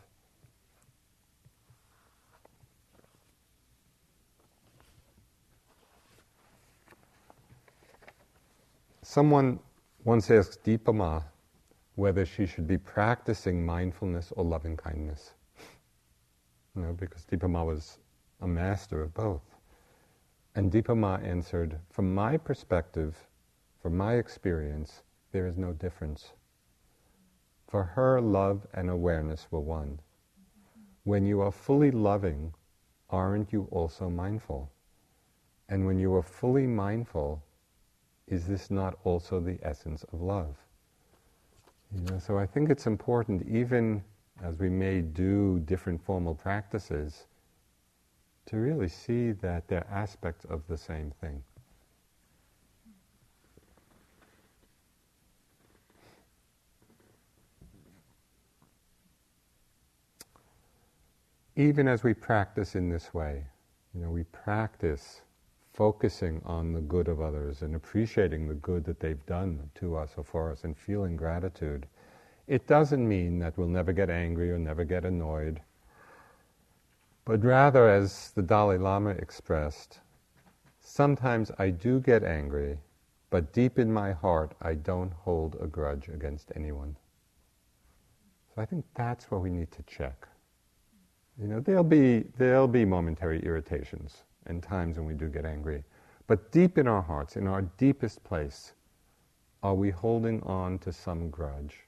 Someone 9.11 9.59
once 10.05 10.31
asked 10.31 10.63
Dipa 10.63 10.95
Ma 10.95 11.21
whether 11.97 12.25
she 12.25 12.47
should 12.47 12.69
be 12.69 12.79
practicing 12.79 13.67
mindfulness 13.67 14.33
or 14.37 14.45
loving 14.45 14.77
kindness. 14.77 15.35
you 16.77 16.83
know, 16.83 16.93
because 16.93 17.25
Dipa 17.25 17.51
Ma 17.51 17.65
was 17.65 17.99
a 18.41 18.47
master 18.47 19.03
of 19.03 19.13
both. 19.13 19.43
And 20.55 20.71
Dipa 20.71 20.97
Ma 20.97 21.17
answered, 21.17 21.81
From 21.91 22.15
my 22.15 22.37
perspective, 22.37 23.27
from 23.83 23.97
my 23.97 24.15
experience, 24.15 25.03
there 25.33 25.49
is 25.49 25.59
no 25.59 25.73
difference. 25.73 26.31
For 27.67 27.83
her, 27.83 28.21
love 28.21 28.65
and 28.75 28.89
awareness 28.89 29.49
were 29.51 29.59
one. 29.59 29.99
When 31.03 31.27
you 31.27 31.41
are 31.41 31.51
fully 31.51 31.91
loving, 31.91 32.55
aren't 33.09 33.53
you 33.53 33.67
also 33.73 34.09
mindful? 34.09 34.71
And 35.69 35.85
when 35.85 35.99
you 35.99 36.15
are 36.15 36.23
fully 36.23 36.69
mindful, 36.69 37.43
is 38.31 38.47
this 38.47 38.70
not 38.70 38.97
also 39.05 39.41
the 39.41 39.59
essence 39.62 40.05
of 40.12 40.22
love? 40.22 40.57
You 41.95 42.03
know, 42.03 42.18
so 42.18 42.39
I 42.39 42.47
think 42.47 42.70
it's 42.70 42.87
important, 42.87 43.47
even 43.49 44.03
as 44.43 44.57
we 44.59 44.70
may 44.70 45.01
do 45.01 45.59
different 45.66 46.03
formal 46.03 46.37
practices, 46.37 47.26
to 48.47 48.57
really 48.57 48.89
see 48.89 49.33
that 49.33 49.66
they're 49.68 49.87
aspects 49.91 50.45
of 50.45 50.62
the 50.68 50.76
same 50.76 51.12
thing. 51.20 51.43
Even 61.57 61.89
as 61.89 62.05
we 62.05 62.14
practice 62.14 62.76
in 62.76 62.89
this 62.89 63.12
way, 63.12 63.45
you 63.93 64.01
know, 64.01 64.11
we 64.11 64.22
practice 64.24 65.22
focusing 65.81 66.43
on 66.45 66.74
the 66.74 66.81
good 66.83 67.09
of 67.09 67.22
others 67.22 67.62
and 67.62 67.74
appreciating 67.74 68.47
the 68.47 68.55
good 68.57 68.85
that 68.85 69.01
they've 69.01 69.24
done 69.24 69.59
to 69.74 69.97
us 69.97 70.12
or 70.18 70.22
for 70.22 70.53
us 70.53 70.64
and 70.64 70.76
feeling 70.76 71.16
gratitude, 71.16 71.87
it 72.49 72.66
doesn't 72.66 73.09
mean 73.09 73.39
that 73.39 73.57
we'll 73.57 73.66
never 73.66 73.91
get 73.91 74.11
angry 74.11 74.51
or 74.51 74.59
never 74.59 74.85
get 74.85 75.07
annoyed. 75.07 75.59
But 77.24 77.43
rather, 77.43 77.89
as 77.89 78.31
the 78.33 78.43
Dalai 78.43 78.76
Lama 78.76 79.12
expressed, 79.12 80.01
sometimes 80.83 81.51
I 81.59 81.70
do 81.70 81.99
get 81.99 82.24
angry, 82.24 82.76
but 83.31 83.55
deep 83.55 83.78
in 83.78 83.91
my 83.91 84.12
heart, 84.12 84.53
I 84.61 84.74
don't 84.74 85.14
hold 85.14 85.57
a 85.62 85.66
grudge 85.66 86.09
against 86.09 86.53
anyone. 86.55 86.95
So 88.55 88.61
I 88.61 88.66
think 88.66 88.85
that's 88.95 89.31
what 89.31 89.41
we 89.41 89.49
need 89.49 89.70
to 89.70 89.83
check. 89.85 90.28
You 91.41 91.49
know, 91.49 91.61
there'll 91.61 91.83
be, 91.83 92.26
there'll 92.37 92.68
be 92.68 92.85
momentary 92.85 93.43
irritations 93.43 94.24
and 94.47 94.62
times 94.62 94.97
when 94.97 95.07
we 95.07 95.14
do 95.14 95.28
get 95.28 95.45
angry. 95.45 95.84
But 96.26 96.53
deep 96.53 96.78
in 96.78 96.86
our 96.86 97.03
hearts, 97.03 97.36
in 97.36 97.47
our 97.47 97.62
deepest 97.62 98.22
place, 98.24 98.74
are 99.62 99.74
we 99.74 99.91
holding 99.91 100.43
on 100.43 100.78
to 100.80 100.93
some 100.93 101.28
grudge, 101.30 101.80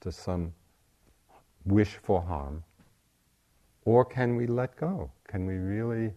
to 0.00 0.12
some 0.12 0.52
wish 1.64 1.98
for 2.02 2.20
harm? 2.20 2.64
Or 3.84 4.04
can 4.04 4.36
we 4.36 4.46
let 4.46 4.76
go? 4.76 5.10
Can 5.26 5.46
we 5.46 5.54
really 5.54 6.12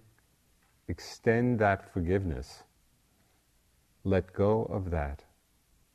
extend 0.87 1.59
that 1.59 1.93
forgiveness? 1.93 2.63
Let 4.03 4.33
go 4.33 4.63
of 4.63 4.89
that. 4.91 5.23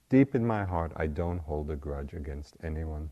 Deep 0.09 0.35
in 0.35 0.47
my 0.47 0.65
heart, 0.65 0.93
I 0.97 1.09
don't 1.09 1.39
hold 1.41 1.71
a 1.71 1.77
grudge 1.77 2.15
against 2.15 2.57
anyone. 2.63 3.11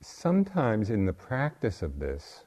Sometimes 0.00 0.90
in 0.90 1.04
the 1.04 1.12
practice 1.12 1.82
of 1.82 1.98
this, 1.98 2.44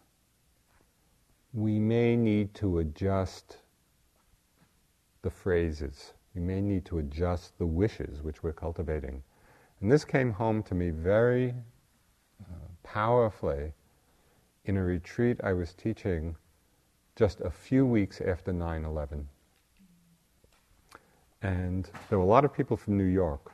we 1.54 1.80
may 1.80 2.16
need 2.16 2.54
to 2.56 2.80
adjust 2.80 3.58
the 5.22 5.30
phrases. 5.30 6.14
We 6.34 6.41
may 6.41 6.62
need 6.62 6.86
to 6.86 6.97
adjust 6.97 7.58
the 7.60 7.66
wishes 7.66 8.24
which 8.24 8.41
we're 8.41 8.54
cultivating. 8.54 9.22
And 9.82 9.91
this 9.91 10.04
came 10.04 10.32
home 10.32 10.64
to 10.64 10.76
me 10.76 10.89
very 10.89 11.54
uh, 12.41 12.68
powerfully 12.82 13.74
in 14.66 14.78
a 14.78 14.84
retreat 14.84 15.39
I 15.43 15.54
was 15.54 15.74
teaching 15.74 16.36
just 17.16 17.41
a 17.41 17.51
few 17.51 17.86
weeks 17.86 18.20
after 18.22 18.51
9 18.51 18.86
11. 18.86 19.28
And 21.43 21.89
there 22.10 22.18
were 22.18 22.24
a 22.24 22.28
lot 22.28 22.45
of 22.45 22.54
people 22.54 22.78
from 22.78 22.97
New 22.97 23.04
York 23.04 23.51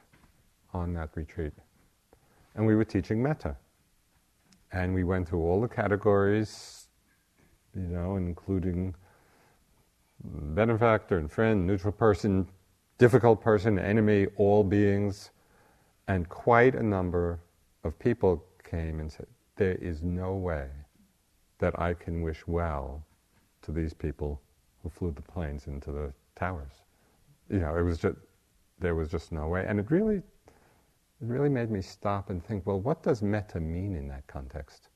on 0.73 0.93
that 0.93 1.09
retreat. 1.15 1.53
And 2.55 2.65
we 2.65 2.75
were 2.75 2.85
teaching 2.85 3.21
metta. 3.21 3.57
And 4.71 4.93
we 4.93 5.03
went 5.03 5.27
through 5.27 5.41
all 5.41 5.61
the 5.61 5.67
categories, 5.67 6.87
you 7.75 7.87
know, 7.87 8.17
including 8.17 8.95
benefactor 10.23 11.17
and 11.17 11.31
friend, 11.31 11.65
neutral 11.65 11.93
person, 11.93 12.47
difficult 12.97 13.41
person, 13.41 13.79
enemy, 13.79 14.27
all 14.37 14.63
beings. 14.63 15.31
And 16.07 16.27
quite 16.29 16.75
a 16.75 16.83
number 16.83 17.39
of 17.83 17.97
people 17.99 18.43
came 18.63 18.99
and 18.99 19.11
said, 19.11 19.27
There 19.55 19.75
is 19.75 20.03
no 20.03 20.35
way 20.35 20.67
that 21.59 21.79
I 21.79 21.93
can 21.93 22.21
wish 22.21 22.45
well 22.47 23.05
to 23.61 23.71
these 23.71 23.93
people 23.93 24.41
who 24.81 24.89
flew 24.89 25.11
the 25.11 25.21
planes 25.21 25.67
into 25.67 25.91
the 25.91 26.13
towers. 26.35 26.71
You 27.49 27.59
know, 27.59 27.75
it 27.75 27.81
was 27.81 27.97
just, 27.97 28.15
there 28.79 28.95
was 28.95 29.09
just 29.09 29.31
no 29.31 29.47
way. 29.47 29.65
And 29.67 29.79
it 29.79 29.91
really 29.91 30.21
it 31.21 31.27
really 31.27 31.49
made 31.49 31.69
me 31.69 31.81
stop 31.81 32.29
and 32.29 32.43
think, 32.43 32.65
well, 32.65 32.79
what 32.79 33.03
does 33.03 33.21
metta 33.21 33.59
mean 33.59 33.95
in 33.95 34.07
that 34.07 34.25
context? 34.27 34.87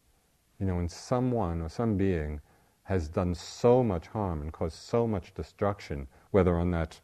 You 0.60 0.66
know, 0.66 0.76
when 0.76 0.88
someone 0.88 1.62
or 1.62 1.68
some 1.68 1.98
being 1.98 2.40
has 2.84 3.10
done 3.10 3.36
so 3.36 3.84
much 3.84 4.08
harm 4.08 4.42
and 4.42 4.54
caused 4.54 4.78
so 4.78 5.06
much 5.06 5.34
destruction, 5.34 6.08
whether 6.32 6.58
on 6.58 6.72
that 6.72 7.00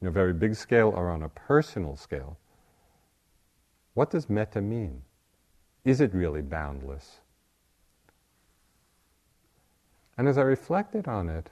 you 0.00 0.06
know, 0.06 0.12
very 0.12 0.32
big 0.32 0.54
scale 0.54 0.92
or 0.96 1.10
on 1.10 1.22
a 1.22 1.28
personal 1.28 1.96
scale, 1.96 2.38
what 3.92 4.10
does 4.10 4.30
metta 4.30 4.62
mean? 4.62 5.02
Is 5.84 6.00
it 6.00 6.14
really 6.14 6.42
boundless? 6.42 7.20
And 10.16 10.26
as 10.26 10.38
I 10.38 10.42
reflected 10.42 11.06
on 11.06 11.28
it, 11.28 11.50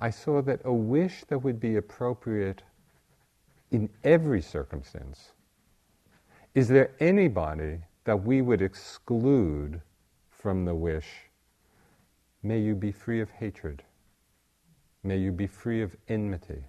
I 0.00 0.10
saw 0.10 0.40
that 0.42 0.60
a 0.64 0.72
wish 0.72 1.24
that 1.28 1.40
would 1.40 1.60
be 1.60 1.76
appropriate 1.76 2.62
in 3.70 3.90
every 4.04 4.40
circumstance 4.40 5.32
is 6.54 6.68
there 6.68 6.90
anybody 7.00 7.78
that 8.04 8.22
we 8.22 8.42
would 8.42 8.62
exclude 8.62 9.80
from 10.30 10.64
the 10.64 10.74
wish? 10.74 11.06
May 12.42 12.58
you 12.58 12.74
be 12.74 12.92
free 12.92 13.20
of 13.20 13.30
hatred. 13.30 13.82
May 15.04 15.18
you 15.18 15.32
be 15.32 15.46
free 15.46 15.82
of 15.82 15.96
enmity. 16.08 16.64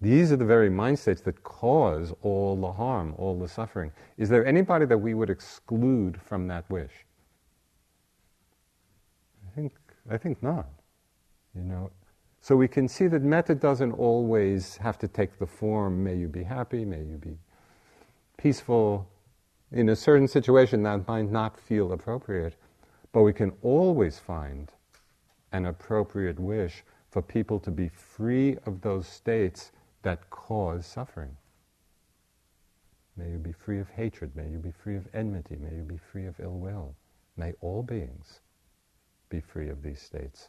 These 0.00 0.32
are 0.32 0.36
the 0.36 0.44
very 0.44 0.68
mind 0.68 0.98
states 0.98 1.22
that 1.22 1.42
cause 1.44 2.12
all 2.20 2.56
the 2.60 2.72
harm, 2.72 3.14
all 3.16 3.38
the 3.38 3.48
suffering. 3.48 3.90
Is 4.18 4.28
there 4.28 4.44
anybody 4.44 4.84
that 4.84 4.98
we 4.98 5.14
would 5.14 5.30
exclude 5.30 6.20
from 6.20 6.46
that 6.48 6.68
wish? 6.68 6.92
I 9.46 9.54
think, 9.54 9.72
I 10.10 10.18
think 10.18 10.42
not. 10.42 10.66
You 11.54 11.62
know, 11.62 11.90
so 12.40 12.54
we 12.54 12.68
can 12.68 12.86
see 12.86 13.06
that 13.06 13.22
metta 13.22 13.54
doesn't 13.54 13.92
always 13.92 14.76
have 14.76 14.98
to 14.98 15.08
take 15.08 15.38
the 15.38 15.46
form, 15.46 16.04
may 16.04 16.16
you 16.16 16.28
be 16.28 16.42
happy, 16.42 16.84
may 16.84 17.02
you 17.02 17.16
be 17.16 17.38
peaceful 18.44 19.08
in 19.72 19.88
a 19.88 19.96
certain 19.96 20.28
situation 20.28 20.82
that 20.82 21.08
might 21.08 21.30
not 21.30 21.58
feel 21.58 21.92
appropriate, 21.92 22.54
but 23.10 23.22
we 23.22 23.32
can 23.32 23.50
always 23.62 24.18
find 24.18 24.70
an 25.52 25.64
appropriate 25.64 26.38
wish 26.38 26.84
for 27.10 27.22
people 27.22 27.58
to 27.58 27.70
be 27.70 27.88
free 27.88 28.58
of 28.66 28.82
those 28.82 29.08
states 29.08 29.72
that 30.02 30.28
cause 30.28 30.84
suffering. 30.84 31.34
May 33.16 33.30
you 33.30 33.38
be 33.38 33.52
free 33.52 33.78
of 33.78 33.88
hatred. 33.88 34.36
May 34.36 34.50
you 34.50 34.58
be 34.58 34.72
free 34.72 34.96
of 34.96 35.08
enmity. 35.14 35.56
May 35.56 35.76
you 35.76 35.82
be 35.82 35.96
free 36.12 36.26
of 36.26 36.38
ill 36.38 36.58
will. 36.58 36.94
May 37.38 37.54
all 37.62 37.82
beings 37.82 38.40
be 39.30 39.40
free 39.40 39.70
of 39.70 39.82
these 39.82 40.02
states. 40.02 40.48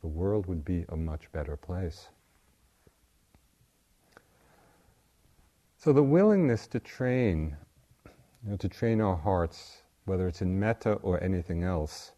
The 0.00 0.06
world 0.08 0.46
would 0.46 0.64
be 0.64 0.86
a 0.88 0.96
much 0.96 1.30
better 1.30 1.58
place. 1.58 2.08
So 5.84 5.92
the 5.92 6.02
willingness 6.02 6.66
to 6.68 6.80
train, 6.80 7.58
you 8.42 8.52
know, 8.52 8.56
to 8.56 8.70
train 8.70 9.02
our 9.02 9.16
hearts, 9.16 9.82
whether 10.06 10.26
it's 10.26 10.40
in 10.40 10.58
metta 10.58 10.94
or 11.02 11.22
anything 11.22 11.62
else, 11.62 12.12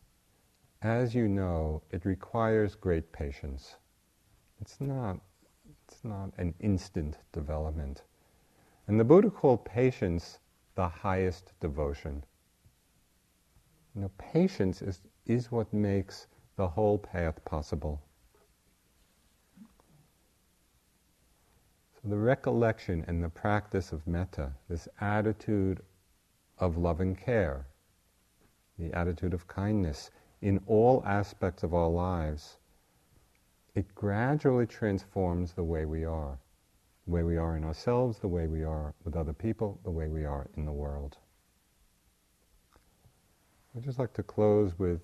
as 0.82 1.16
you 1.16 1.26
know, 1.26 1.82
it 1.90 2.04
requires 2.04 2.76
great 2.76 3.10
patience. 3.10 3.74
It's 4.60 4.80
not, 4.80 5.18
it's 5.88 6.04
not 6.04 6.30
an 6.38 6.54
instant 6.60 7.18
development. 7.32 8.04
And 8.86 9.00
the 9.00 9.04
Buddha 9.04 9.30
called 9.30 9.64
patience 9.64 10.38
the 10.76 10.86
highest 10.86 11.52
devotion. 11.58 12.24
You 13.96 14.02
know, 14.02 14.10
patience 14.16 14.80
is, 14.80 15.00
is 15.26 15.50
what 15.50 15.74
makes 15.74 16.28
the 16.54 16.68
whole 16.68 16.98
path 16.98 17.44
possible. 17.44 18.00
The 22.08 22.16
recollection 22.16 23.04
and 23.08 23.22
the 23.22 23.28
practice 23.28 23.92
of 23.92 24.06
metta, 24.06 24.52
this 24.68 24.88
attitude 25.00 25.80
of 26.58 26.76
loving 26.76 27.16
care, 27.16 27.66
the 28.78 28.92
attitude 28.92 29.34
of 29.34 29.48
kindness 29.48 30.10
in 30.40 30.60
all 30.66 31.02
aspects 31.04 31.62
of 31.64 31.74
our 31.74 31.88
lives, 31.88 32.58
it 33.74 33.92
gradually 33.94 34.66
transforms 34.66 35.52
the 35.52 35.64
way 35.64 35.84
we 35.84 36.04
are. 36.04 36.38
The 37.06 37.12
way 37.12 37.22
we 37.24 37.36
are 37.36 37.56
in 37.56 37.64
ourselves, 37.64 38.18
the 38.18 38.28
way 38.28 38.46
we 38.46 38.62
are 38.62 38.94
with 39.04 39.16
other 39.16 39.32
people, 39.32 39.80
the 39.84 39.90
way 39.90 40.08
we 40.08 40.24
are 40.24 40.48
in 40.56 40.64
the 40.64 40.72
world. 40.72 41.18
I'd 43.76 43.82
just 43.82 43.98
like 43.98 44.14
to 44.14 44.22
close 44.22 44.78
with 44.78 45.02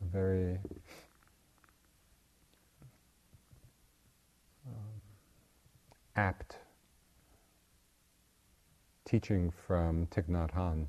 a 0.00 0.04
very 0.04 0.58
apt 6.18 6.56
teaching 9.04 9.52
from 9.52 10.06
Thich 10.06 10.28
Nhat 10.28 10.52
Hanh. 10.52 10.88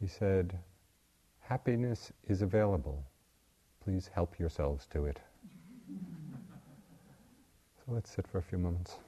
He 0.00 0.06
said, 0.06 0.60
Happiness 1.40 2.12
is 2.28 2.42
available. 2.42 3.02
Please 3.82 4.08
help 4.14 4.38
yourselves 4.38 4.86
to 4.92 5.06
it. 5.06 5.18
so 7.76 7.82
let's 7.88 8.08
sit 8.08 8.28
for 8.28 8.38
a 8.38 8.42
few 8.42 8.58
moments. 8.58 8.98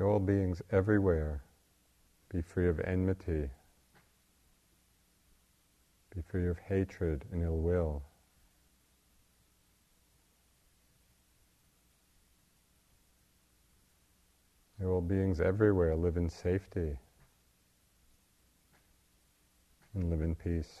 May 0.00 0.06
all 0.06 0.18
beings 0.18 0.62
everywhere 0.70 1.42
be 2.32 2.40
free 2.40 2.70
of 2.70 2.80
enmity, 2.80 3.50
be 6.14 6.22
free 6.22 6.48
of 6.48 6.58
hatred 6.58 7.26
and 7.30 7.42
ill 7.42 7.58
will. 7.58 8.02
May 14.78 14.86
all 14.86 15.02
beings 15.02 15.38
everywhere 15.38 15.94
live 15.94 16.16
in 16.16 16.30
safety 16.30 16.96
and 19.92 20.08
live 20.08 20.22
in 20.22 20.34
peace. 20.34 20.80